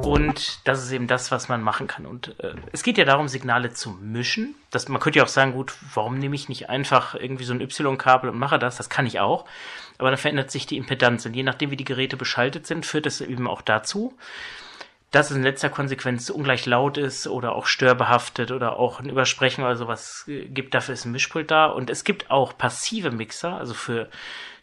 Und 0.04 0.68
das 0.68 0.84
ist 0.84 0.92
eben 0.92 1.08
das, 1.08 1.32
was 1.32 1.48
man 1.50 1.64
machen 1.64 1.88
kann. 1.88 2.06
Und 2.06 2.40
äh, 2.40 2.54
es 2.74 2.84
geht 2.84 2.98
ja 2.98 3.06
darum, 3.06 3.28
Signale 3.28 3.72
zu 3.72 3.90
mischen. 3.90 4.56
Das, 4.70 4.88
man 4.90 5.02
könnte 5.02 5.20
ja 5.20 5.26
auch 5.26 5.30
sagen, 5.30 5.54
gut, 5.54 5.74
warum 5.94 6.20
nehme 6.20 6.36
ich 6.36 6.48
nicht 6.50 6.70
einfach 6.70 7.16
irgendwie 7.16 7.46
so 7.46 7.54
ein 7.54 7.62
Y-Kabel 7.62 8.30
und 8.30 8.38
mache 8.38 8.60
das? 8.60 8.78
Das 8.78 8.90
kann 8.90 9.08
ich 9.08 9.20
auch. 9.20 9.46
Aber 9.98 10.10
dann 10.10 10.20
verändert 10.20 10.52
sich 10.52 10.66
die 10.66 10.78
Impedanz. 10.78 11.26
Und 11.26 11.34
je 11.34 11.44
nachdem, 11.44 11.72
wie 11.72 11.78
die 11.78 11.86
Geräte 11.86 12.18
beschaltet 12.18 12.68
sind, 12.68 12.86
führt 12.86 13.06
das 13.06 13.22
eben 13.22 13.48
auch 13.48 13.62
dazu, 13.62 14.18
dass 15.12 15.32
es 15.32 15.38
in 15.38 15.44
letzter 15.44 15.70
Konsequenz 15.70 16.30
ungleich 16.30 16.66
laut 16.66 16.98
ist 16.98 17.28
oder 17.28 17.56
auch 17.56 17.68
störbehaftet 17.68 18.52
oder 18.52 18.78
auch 18.78 19.00
ein 19.00 19.10
Übersprechen 19.10 19.64
oder 19.64 19.76
sowas 19.76 20.26
gibt. 20.28 20.74
Dafür 20.74 20.94
ist 20.94 21.06
ein 21.06 21.12
Mischpult 21.12 21.52
da. 21.52 21.68
Und 21.68 21.90
es 21.90 22.04
gibt 22.04 22.32
auch 22.32 22.58
passive 22.58 23.12
Mixer, 23.12 23.58
also 23.58 23.74
für 23.74 24.10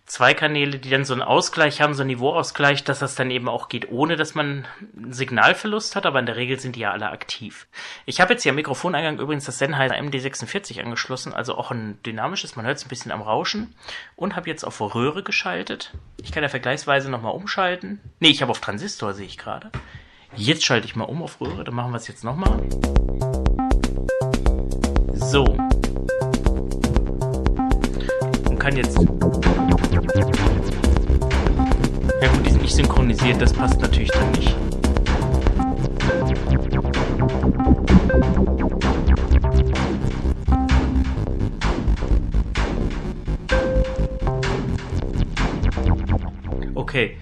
zwei 0.05 0.35
Kanäle, 0.35 0.79
die 0.79 0.91
dann 0.91 1.05
so 1.05 1.13
einen 1.13 1.23
Ausgleich 1.23 1.81
haben, 1.81 1.95
so 1.95 2.03
einen 2.03 2.09
Niveauausgleich, 2.09 2.85
dass 2.85 2.99
das 2.99 3.15
dann 3.15 3.31
eben 3.31 3.49
auch 3.49 3.69
geht, 3.69 3.91
ohne 3.91 4.17
dass 4.17 4.35
man 4.35 4.67
einen 4.97 5.13
Signalverlust 5.13 5.97
hat, 5.97 6.07
aber 6.07 6.19
in 6.19 6.27
der 6.27 6.37
Regel 6.37 6.59
sind 6.59 6.77
die 6.77 6.81
ja 6.81 6.91
alle 6.91 7.11
aktiv. 7.11 7.67
Ich 8.05 8.21
habe 8.21 8.33
jetzt 8.33 8.43
hier 8.43 8.51
am 8.51 8.57
Mikrofoneingang 8.57 9.19
übrigens 9.19 9.45
das 9.45 9.59
Sennheiser 9.59 9.95
MD46 9.95 10.83
angeschlossen, 10.83 11.33
also 11.33 11.57
auch 11.57 11.71
ein 11.71 11.99
dynamisches, 12.05 12.57
man 12.57 12.67
hört 12.67 12.79
es 12.79 12.85
ein 12.85 12.89
bisschen 12.89 13.13
am 13.13 13.23
Rauschen 13.23 13.75
und 14.17 14.37
habe 14.37 14.51
jetzt 14.51 14.65
auf 14.65 14.81
Röhre 14.81 15.23
geschaltet. 15.23 15.93
Ich 16.23 16.33
kann 16.33 16.43
ja 16.43 16.49
vergleichsweise 16.49 17.11
nochmal 17.11 17.33
umschalten. 17.33 18.01
Nee, 18.21 18.29
ich 18.29 18.43
habe 18.43 18.51
auf 18.51 18.61
Transistor, 18.61 19.15
sehe 19.15 19.27
ich 19.27 19.39
gerade. 19.39 19.71
Jetzt 20.35 20.65
schalte 20.65 20.87
ich 20.87 20.97
mal 20.97 21.05
um 21.05 21.23
auf 21.23 21.41
Röhre, 21.41 21.63
dann 21.65 21.75
machen 21.75 21.93
wir 21.93 21.99
es 21.99 22.09
jetzt 22.09 22.25
nochmal. 22.25 22.63
So. 25.15 25.45
Und 28.49 28.59
kann 28.59 28.77
jetzt 28.77 28.99
ja 32.21 32.29
gut, 32.29 32.47
die 32.47 32.51
sind 32.51 32.63
nicht 32.63 32.75
synchronisiert, 32.75 33.41
das 33.41 33.53
passt 33.53 33.81
natürlich 33.81 34.11
dann 34.11 34.31
nicht. 34.33 34.57
Okay. 46.75 47.17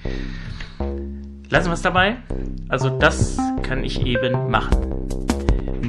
Lassen 1.48 1.68
wir 1.68 1.74
es 1.74 1.82
dabei. 1.82 2.16
Also 2.68 2.90
das 2.90 3.38
kann 3.62 3.84
ich 3.84 4.04
eben 4.04 4.50
machen. 4.50 4.99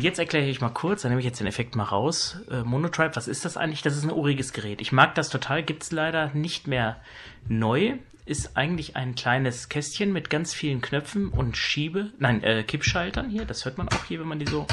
Und 0.01 0.05
jetzt 0.05 0.17
erkläre 0.17 0.47
ich 0.47 0.61
mal 0.61 0.69
kurz, 0.69 1.03
dann 1.03 1.11
nehme 1.11 1.19
ich 1.19 1.27
jetzt 1.27 1.41
den 1.41 1.45
Effekt 1.45 1.75
mal 1.75 1.83
raus. 1.83 2.39
Äh, 2.49 2.63
Monotribe, 2.63 3.15
was 3.15 3.27
ist 3.27 3.45
das 3.45 3.55
eigentlich? 3.55 3.83
Das 3.83 3.95
ist 3.95 4.03
ein 4.03 4.09
uriges 4.09 4.51
Gerät. 4.51 4.81
Ich 4.81 4.91
mag 4.91 5.13
das 5.13 5.29
total, 5.29 5.61
gibt 5.61 5.83
es 5.83 5.91
leider 5.91 6.31
nicht 6.33 6.65
mehr 6.65 6.99
neu. 7.47 7.99
Ist 8.25 8.57
eigentlich 8.57 8.95
ein 8.95 9.13
kleines 9.13 9.69
Kästchen 9.69 10.11
mit 10.11 10.31
ganz 10.31 10.55
vielen 10.55 10.81
Knöpfen 10.81 11.27
und 11.27 11.55
Schiebe, 11.55 12.09
nein, 12.17 12.41
äh, 12.41 12.63
Kippschaltern 12.63 13.29
hier. 13.29 13.45
Das 13.45 13.63
hört 13.63 13.77
man 13.77 13.89
auch 13.89 14.03
hier, 14.05 14.19
wenn 14.19 14.27
man 14.27 14.39
die 14.39 14.47
so 14.47 14.65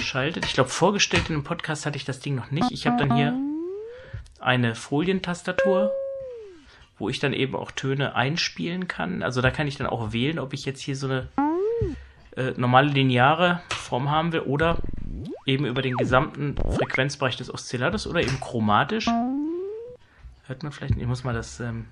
schaltet. 0.00 0.44
Ich 0.44 0.52
glaube, 0.52 0.70
vorgestellt 0.70 1.28
in 1.30 1.34
einem 1.34 1.42
Podcast 1.42 1.84
hatte 1.84 1.96
ich 1.96 2.04
das 2.04 2.20
Ding 2.20 2.36
noch 2.36 2.52
nicht. 2.52 2.70
Ich 2.70 2.86
habe 2.86 2.96
dann 2.96 3.16
hier 3.16 3.36
eine 4.38 4.76
Folientastatur, 4.76 5.90
wo 6.96 7.08
ich 7.08 7.18
dann 7.18 7.32
eben 7.32 7.56
auch 7.56 7.72
Töne 7.72 8.14
einspielen 8.14 8.86
kann. 8.86 9.24
Also 9.24 9.40
da 9.40 9.50
kann 9.50 9.66
ich 9.66 9.78
dann 9.78 9.88
auch 9.88 10.12
wählen, 10.12 10.38
ob 10.38 10.52
ich 10.52 10.64
jetzt 10.64 10.80
hier 10.80 10.94
so 10.94 11.08
eine 11.08 11.26
äh, 12.38 12.54
normale 12.56 12.88
lineare 12.88 13.60
Form 13.70 14.10
haben 14.10 14.32
will 14.32 14.40
oder 14.40 14.78
eben 15.44 15.66
über 15.66 15.82
den 15.82 15.96
gesamten 15.96 16.54
Frequenzbereich 16.56 17.36
des 17.36 17.52
Oszillators 17.52 18.06
oder 18.06 18.22
eben 18.22 18.38
chromatisch. 18.38 19.06
Hört 20.46 20.62
man 20.62 20.70
vielleicht, 20.70 20.96
ich 20.96 21.06
muss 21.06 21.24
mal 21.24 21.34
das, 21.34 21.58
ähm 21.58 21.86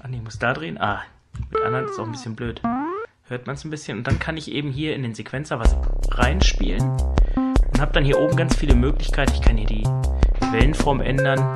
ah 0.00 0.08
nee, 0.08 0.16
ich 0.16 0.22
muss 0.22 0.38
da 0.38 0.54
drehen. 0.54 0.80
Ah, 0.80 1.02
mit 1.50 1.62
anderen 1.62 1.84
ist 1.84 1.98
auch 1.98 2.06
ein 2.06 2.12
bisschen 2.12 2.34
blöd. 2.34 2.62
Hört 3.24 3.46
man 3.46 3.56
es 3.56 3.64
ein 3.64 3.70
bisschen 3.70 3.98
und 3.98 4.06
dann 4.06 4.18
kann 4.18 4.38
ich 4.38 4.50
eben 4.50 4.70
hier 4.70 4.94
in 4.94 5.02
den 5.02 5.14
Sequenzer 5.14 5.60
was 5.60 5.76
reinspielen 6.12 6.82
und 7.36 7.80
habe 7.80 7.92
dann 7.92 8.04
hier 8.04 8.18
oben 8.18 8.36
ganz 8.36 8.56
viele 8.56 8.74
Möglichkeiten. 8.74 9.34
Ich 9.34 9.42
kann 9.42 9.58
hier 9.58 9.66
die 9.66 9.84
Wellenform 10.50 11.02
ändern. 11.02 11.54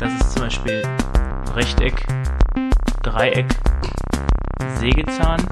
Das 0.00 0.12
ist 0.12 0.32
zum 0.32 0.42
Beispiel 0.42 0.82
Rechteck, 1.54 2.04
Dreieck, 3.04 3.46
Sägezahn. 4.78 5.42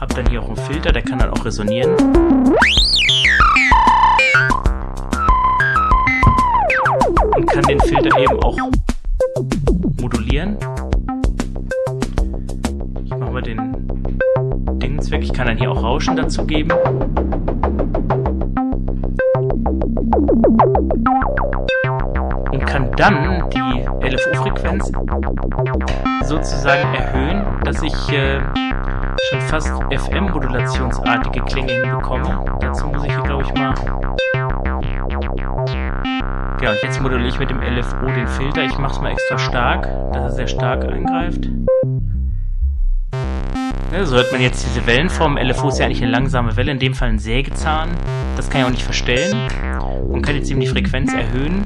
Hab 0.00 0.14
dann 0.14 0.28
hier 0.28 0.42
auch 0.42 0.48
einen 0.48 0.56
Filter, 0.56 0.92
der 0.92 1.02
kann 1.02 1.18
dann 1.18 1.30
auch 1.30 1.44
resonieren. 1.44 1.90
Und 7.34 7.46
kann 7.46 7.62
den 7.64 7.80
Filter 7.80 8.18
eben 8.18 8.42
auch 8.42 8.58
modulieren. 10.00 10.56
Ich 13.04 13.10
mache 13.10 13.30
mal 13.30 13.42
den 13.42 13.72
Dings 14.78 15.10
weg. 15.10 15.22
Ich 15.22 15.32
kann 15.32 15.46
dann 15.46 15.56
hier 15.56 15.70
auch 15.70 15.82
Rauschen 15.82 16.16
dazu 16.16 16.44
geben. 16.44 16.72
Und 22.50 22.66
kann 22.66 22.90
dann 22.96 23.48
die 23.50 23.84
LFO-Frequenz 24.06 24.92
sozusagen 26.24 26.94
erhöhen, 26.94 27.44
dass 27.64 27.82
ich 27.82 28.12
äh, 28.12 28.40
schon 29.30 29.40
fast 29.42 29.68
FM-modulationsartige 29.90 31.42
Klänge 31.42 31.72
hinbekomme. 31.72 32.44
Dazu 32.60 32.86
muss 32.86 33.04
ich 33.04 33.12
hier, 33.12 33.22
glaube 33.22 33.42
ich, 33.42 33.54
mal. 33.54 33.74
Ja, 36.62 36.70
und 36.70 36.78
jetzt 36.82 37.00
moduliere 37.00 37.28
ich 37.28 37.38
mit 37.38 37.50
dem 37.50 37.60
LFO 37.60 38.06
den 38.06 38.28
Filter. 38.28 38.64
Ich 38.64 38.78
mache 38.78 38.92
es 38.92 39.00
mal 39.00 39.10
extra 39.10 39.38
stark, 39.38 39.82
dass 40.12 40.22
er 40.22 40.30
sehr 40.30 40.48
stark 40.48 40.84
eingreift. 40.84 41.48
Ja, 43.92 44.06
so 44.06 44.16
hört 44.16 44.32
man 44.32 44.40
jetzt 44.40 44.64
diese 44.64 44.86
Wellenform. 44.86 45.36
LFO 45.36 45.68
ist 45.68 45.78
ja 45.78 45.86
eigentlich 45.86 46.02
eine 46.02 46.12
langsame 46.12 46.56
Welle, 46.56 46.72
in 46.72 46.78
dem 46.78 46.94
Fall 46.94 47.10
ein 47.10 47.18
Sägezahn. 47.18 47.90
Das 48.36 48.48
kann 48.48 48.62
ich 48.62 48.66
auch 48.66 48.70
nicht 48.70 48.84
verstellen. 48.84 49.48
Und 50.08 50.22
kann 50.22 50.36
jetzt 50.36 50.50
eben 50.50 50.60
die 50.60 50.66
Frequenz 50.66 51.12
erhöhen. 51.12 51.64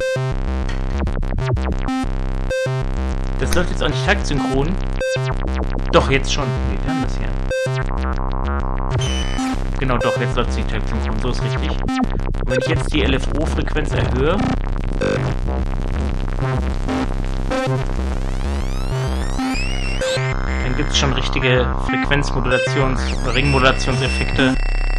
Das 3.39 3.55
läuft 3.55 3.71
jetzt 3.71 3.83
auch 3.83 3.89
nicht 3.89 4.07
taktsynchron. 4.07 4.75
Doch, 5.93 6.11
jetzt 6.11 6.33
schon. 6.33 6.47
Nee, 6.71 6.79
wir 6.83 6.91
haben 6.91 7.03
das 7.03 7.17
hier. 7.19 7.29
Genau, 9.79 9.99
doch, 9.99 10.17
jetzt 10.19 10.37
läuft 10.37 10.51
es 10.51 10.57
nicht 10.57 10.71
taktsynchron. 10.71 11.19
So 11.21 11.31
ist 11.31 11.43
richtig. 11.43 11.71
Und 11.71 11.81
wenn 12.47 12.59
ich 12.61 12.69
jetzt 12.69 12.93
die 12.95 13.03
LFO-Frequenz 13.03 13.93
erhöhe... 13.93 14.37
Dann 20.65 20.77
gibt 20.77 20.91
es 20.91 20.99
schon 20.99 21.13
richtige 21.13 21.67
Frequenzmodulations-, 21.87 23.35
Ringmodulationseffekte. 23.35 24.55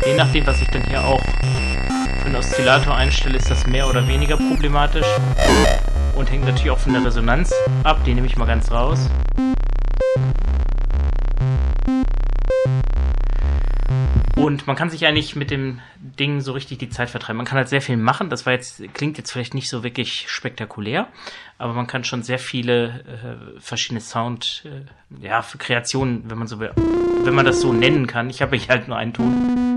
Je 0.05 0.15
nachdem, 0.15 0.45
was 0.45 0.61
ich 0.61 0.69
dann 0.69 0.83
hier 0.83 1.03
auch 1.03 1.21
für 1.21 2.25
einen 2.25 2.35
Oszillator 2.35 2.95
einstelle, 2.95 3.37
ist 3.37 3.49
das 3.49 3.65
mehr 3.67 3.87
oder 3.87 4.07
weniger 4.07 4.37
problematisch 4.37 5.07
und 6.17 6.31
hängt 6.31 6.45
natürlich 6.45 6.71
auch 6.71 6.79
von 6.79 6.93
der 6.93 7.05
Resonanz 7.05 7.53
ab. 7.83 8.03
Die 8.05 8.13
nehme 8.13 8.27
ich 8.27 8.37
mal 8.37 8.45
ganz 8.45 8.71
raus. 8.71 9.09
Und 14.35 14.67
man 14.67 14.75
kann 14.75 14.89
sich 14.89 15.05
eigentlich 15.05 15.35
mit 15.35 15.51
dem 15.51 15.79
Ding 15.99 16.41
so 16.41 16.53
richtig 16.53 16.77
die 16.77 16.89
Zeit 16.89 17.09
vertreiben. 17.09 17.37
Man 17.37 17.45
kann 17.45 17.57
halt 17.57 17.69
sehr 17.69 17.81
viel 17.81 17.97
machen. 17.97 18.29
Das 18.29 18.45
war 18.45 18.53
jetzt, 18.53 18.81
klingt 18.93 19.17
jetzt 19.17 19.31
vielleicht 19.31 19.53
nicht 19.53 19.69
so 19.69 19.83
wirklich 19.83 20.25
spektakulär, 20.29 21.07
aber 21.57 21.73
man 21.73 21.87
kann 21.87 22.03
schon 22.03 22.23
sehr 22.23 22.39
viele 22.39 23.01
äh, 23.01 23.59
verschiedene 23.59 23.99
Sound, 23.99 24.63
äh, 24.65 25.25
ja, 25.25 25.43
Kreationen, 25.57 26.29
wenn 26.29 26.37
man 26.37 26.47
so 26.47 26.59
will, 26.59 26.71
wenn 27.23 27.35
man 27.35 27.45
das 27.45 27.61
so 27.61 27.73
nennen 27.73 28.07
kann. 28.07 28.29
Ich 28.29 28.41
habe 28.41 28.55
hier 28.57 28.69
halt 28.69 28.87
nur 28.87 28.97
einen 28.97 29.13
Ton. 29.13 29.76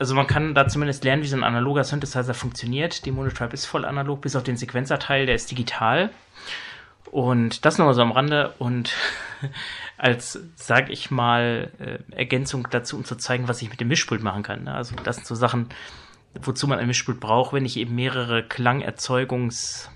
Also 0.00 0.14
man 0.14 0.26
kann 0.26 0.54
da 0.54 0.66
zumindest 0.66 1.04
lernen, 1.04 1.22
wie 1.22 1.26
so 1.26 1.36
ein 1.36 1.44
analoger 1.44 1.84
Synthesizer 1.84 2.32
funktioniert. 2.32 3.04
Die 3.04 3.10
Monotribe 3.10 3.52
ist 3.52 3.66
voll 3.66 3.84
analog, 3.84 4.22
bis 4.22 4.34
auf 4.34 4.42
den 4.42 4.56
Sequenzerteil, 4.56 5.26
der 5.26 5.34
ist 5.34 5.50
digital. 5.50 6.08
Und 7.10 7.66
das 7.66 7.76
nochmal 7.76 7.92
so 7.92 8.00
am 8.00 8.10
Rande 8.10 8.54
und 8.58 8.94
als, 9.98 10.40
sag 10.54 10.88
ich 10.88 11.10
mal, 11.10 11.70
äh, 11.78 12.16
Ergänzung 12.16 12.66
dazu, 12.70 12.96
um 12.96 13.04
zu 13.04 13.14
zeigen, 13.16 13.46
was 13.46 13.60
ich 13.60 13.68
mit 13.68 13.78
dem 13.78 13.88
Mischpult 13.88 14.22
machen 14.22 14.42
kann. 14.42 14.64
Ne? 14.64 14.74
Also 14.74 14.96
das 15.04 15.16
sind 15.16 15.26
so 15.26 15.34
Sachen, 15.34 15.68
wozu 16.32 16.66
man 16.66 16.78
ein 16.78 16.86
Mischpult 16.86 17.20
braucht, 17.20 17.52
wenn 17.52 17.66
ich 17.66 17.76
eben 17.76 17.94
mehrere 17.94 18.42
Klangerzeugungs... 18.42 19.90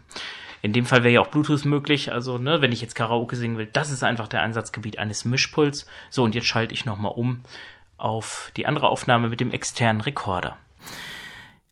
In 0.61 0.73
dem 0.73 0.87
Fall 0.87 1.03
wäre 1.03 1.12
ja 1.12 1.21
auch 1.21 1.29
Bluetooth 1.29 1.67
möglich. 1.67 2.11
Also, 2.11 2.38
ne, 2.38 2.62
wenn 2.62 2.73
ich 2.73 2.81
jetzt 2.81 2.95
Karaoke 2.95 3.37
singen 3.37 3.59
will, 3.59 3.69
das 3.71 3.90
ist 3.90 4.03
einfach 4.03 4.29
der 4.29 4.40
Einsatzgebiet 4.40 4.99
eines 4.99 5.27
Mischpults. 5.27 5.87
So, 6.09 6.25
und 6.25 6.35
jetzt 6.35 6.47
schalte 6.47 6.73
ich 6.73 6.87
nochmal 6.87 7.12
um 7.14 7.43
auf 8.05 8.53
die 8.57 8.67
andere 8.67 8.88
Aufnahme 8.88 9.29
mit 9.29 9.40
dem 9.40 9.51
externen 9.51 10.03
Rekorder. 10.03 10.59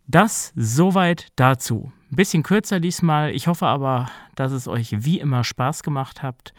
Das 0.06 0.52
soweit 0.56 1.28
dazu. 1.36 1.92
Ein 2.10 2.16
bisschen 2.16 2.42
kürzer 2.42 2.80
diesmal. 2.80 3.34
Ich 3.34 3.46
hoffe 3.46 3.66
aber, 3.66 4.10
dass 4.34 4.50
es 4.52 4.66
euch 4.66 5.04
wie 5.04 5.20
immer 5.20 5.44
Spaß 5.44 5.82
gemacht 5.82 6.22
habt. 6.22 6.54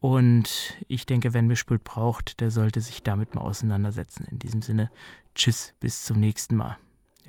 Und 0.00 0.78
ich 0.88 1.04
denke, 1.04 1.34
wer 1.34 1.42
Mischpult 1.42 1.84
braucht, 1.84 2.40
der 2.40 2.50
sollte 2.50 2.80
sich 2.80 3.02
damit 3.02 3.34
mal 3.34 3.42
auseinandersetzen. 3.42 4.26
In 4.30 4.38
diesem 4.38 4.62
Sinne, 4.62 4.90
tschüss, 5.34 5.74
bis 5.80 6.04
zum 6.04 6.18
nächsten 6.18 6.56
Mal. 6.56 6.78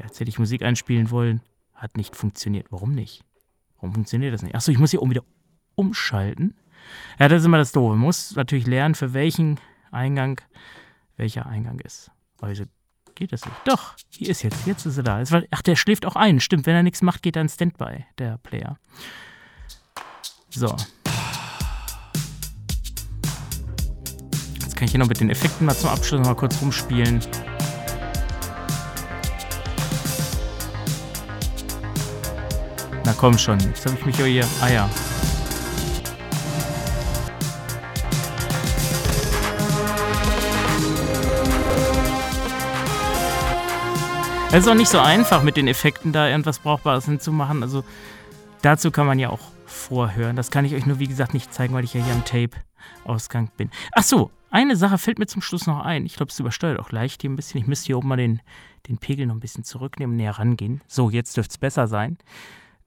Jetzt 0.01 0.21
hätte 0.21 0.29
ich 0.29 0.39
Musik 0.39 0.63
einspielen 0.63 1.11
wollen, 1.11 1.41
hat 1.75 1.97
nicht 1.97 2.15
funktioniert. 2.15 2.67
Warum 2.69 2.93
nicht? 2.93 3.25
Warum 3.75 3.93
funktioniert 3.93 4.33
das 4.33 4.43
nicht? 4.43 4.55
Achso, 4.55 4.71
ich 4.71 4.79
muss 4.79 4.91
hier 4.91 5.01
oben 5.01 5.11
wieder 5.11 5.25
umschalten. 5.75 6.55
Ja, 7.19 7.27
das 7.27 7.41
ist 7.41 7.45
immer 7.45 7.57
das 7.57 7.73
Doofe. 7.73 7.89
Man 7.89 7.99
muss 7.99 8.35
natürlich 8.35 8.65
lernen, 8.65 8.95
für 8.95 9.13
welchen 9.13 9.59
Eingang 9.91 10.39
welcher 11.21 11.45
Eingang 11.45 11.79
ist. 11.79 12.11
Also 12.41 12.63
geht 13.15 13.31
das 13.31 13.45
nicht. 13.45 13.55
Doch, 13.65 13.93
hier 14.09 14.29
ist 14.29 14.41
jetzt. 14.41 14.65
Jetzt 14.65 14.85
ist 14.85 14.97
er 14.97 15.03
da. 15.03 15.23
Ach, 15.51 15.61
der 15.61 15.75
schläft 15.75 16.05
auch 16.05 16.15
ein. 16.15 16.39
Stimmt, 16.39 16.65
wenn 16.65 16.75
er 16.75 16.83
nichts 16.83 17.01
macht, 17.01 17.21
geht 17.21 17.35
er 17.35 17.43
in 17.43 17.49
Standby, 17.49 18.05
der 18.17 18.39
Player. 18.39 18.77
So. 20.49 20.75
Jetzt 24.59 24.75
kann 24.75 24.85
ich 24.85 24.91
hier 24.91 24.99
noch 24.99 25.07
mit 25.07 25.19
den 25.19 25.29
Effekten 25.29 25.65
mal 25.65 25.75
zum 25.75 25.91
Abschluss 25.91 26.25
mal 26.25 26.35
kurz 26.35 26.59
rumspielen. 26.59 27.19
Na 33.05 33.13
komm 33.13 33.37
schon, 33.37 33.59
jetzt 33.59 33.85
habe 33.85 33.95
ich 33.97 34.05
mich 34.05 34.17
hier. 34.17 34.47
Ah 34.59 34.69
ja. 34.69 34.89
Es 44.53 44.65
ist 44.65 44.67
auch 44.67 44.75
nicht 44.75 44.89
so 44.89 44.99
einfach, 44.99 45.43
mit 45.43 45.55
den 45.55 45.69
Effekten 45.69 46.11
da 46.11 46.27
irgendwas 46.27 46.59
Brauchbares 46.59 47.05
hinzumachen. 47.05 47.63
Also 47.63 47.85
dazu 48.61 48.91
kann 48.91 49.07
man 49.07 49.17
ja 49.17 49.29
auch 49.29 49.39
vorhören. 49.65 50.35
Das 50.35 50.51
kann 50.51 50.65
ich 50.65 50.75
euch 50.75 50.85
nur, 50.85 50.99
wie 50.99 51.07
gesagt, 51.07 51.33
nicht 51.33 51.53
zeigen, 51.53 51.73
weil 51.73 51.85
ich 51.85 51.93
ja 51.93 52.03
hier 52.03 52.13
am 52.13 52.25
Tape-Ausgang 52.25 53.49
bin. 53.55 53.69
Ach 53.93 54.03
so, 54.03 54.29
eine 54.49 54.75
Sache 54.75 54.97
fällt 54.97 55.19
mir 55.19 55.25
zum 55.25 55.41
Schluss 55.41 55.67
noch 55.67 55.79
ein. 55.79 56.05
Ich 56.05 56.17
glaube, 56.17 56.33
es 56.33 56.39
übersteuert 56.39 56.81
auch 56.81 56.91
leicht 56.91 57.21
hier 57.21 57.29
ein 57.29 57.37
bisschen. 57.37 57.61
Ich 57.61 57.67
müsste 57.67 57.87
hier 57.87 57.97
oben 57.97 58.09
mal 58.09 58.17
den, 58.17 58.41
den 58.89 58.97
Pegel 58.97 59.25
noch 59.25 59.35
ein 59.35 59.39
bisschen 59.39 59.63
zurücknehmen, 59.63 60.17
näher 60.17 60.37
rangehen. 60.37 60.81
So, 60.85 61.09
jetzt 61.09 61.37
dürfte 61.37 61.53
es 61.53 61.57
besser 61.57 61.87
sein. 61.87 62.17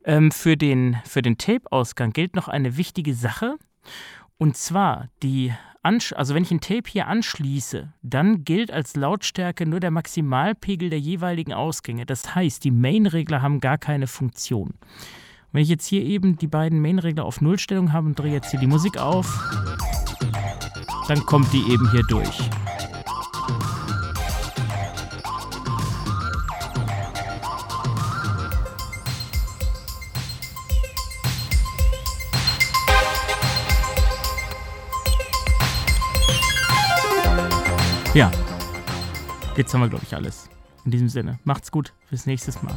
Ähm, 0.05 0.33
für 0.33 0.59
den, 0.59 0.99
für 1.07 1.23
den 1.23 1.39
Tape-Ausgang 1.39 2.13
gilt 2.13 2.37
noch 2.37 2.49
eine 2.49 2.77
wichtige 2.77 3.15
Sache. 3.15 3.57
Und 4.39 4.57
zwar 4.57 5.09
die 5.23 5.53
also 5.85 6.35
wenn 6.35 6.45
ich 6.45 6.51
ein 6.51 6.63
Tape 6.63 6.89
hier 6.89 7.09
anschließe, 7.09 7.93
dann 8.01 8.43
gilt 8.43 8.71
als 8.71 8.97
Lautstärke 8.97 9.67
nur 9.67 9.81
der 9.81 9.91
Maximalpegel 9.91 10.89
der 10.89 10.99
jeweiligen 10.99 11.53
Ausgänge. 11.53 12.07
Das 12.07 12.35
heißt, 12.35 12.65
die 12.65 12.71
Main-Regler 12.71 13.43
haben 13.43 13.61
gar 13.61 13.77
keine 13.77 14.07
Funktion. 14.07 14.75
wenn 15.53 15.63
ich 15.63 15.69
jetzt 15.69 15.87
hier 15.87 16.03
eben 16.03 16.37
die 16.37 16.47
beiden 16.47 16.81
Main-Regler 16.81 17.25
auf 17.25 17.43
Nullstellung 17.43 17.93
habe 17.93 18.07
und 18.07 18.19
drehe 18.19 18.33
jetzt 18.33 18.51
hier 18.51 18.61
die 18.61 18.67
Musik 18.67 18.97
auf, 18.97 19.29
dann 21.07 21.21
kommt 21.27 21.53
die 21.53 21.71
eben 21.71 21.91
hier 21.91 22.03
durch. 22.05 22.51
Jetzt 39.57 39.73
haben 39.73 39.83
wir, 39.83 39.89
glaube 39.89 40.05
ich, 40.05 40.15
alles. 40.15 40.49
In 40.85 40.91
diesem 40.91 41.09
Sinne, 41.09 41.39
macht's 41.45 41.71
gut. 41.71 41.93
Bis 42.11 42.27
nächstes 42.27 42.61
Mal. 42.63 42.75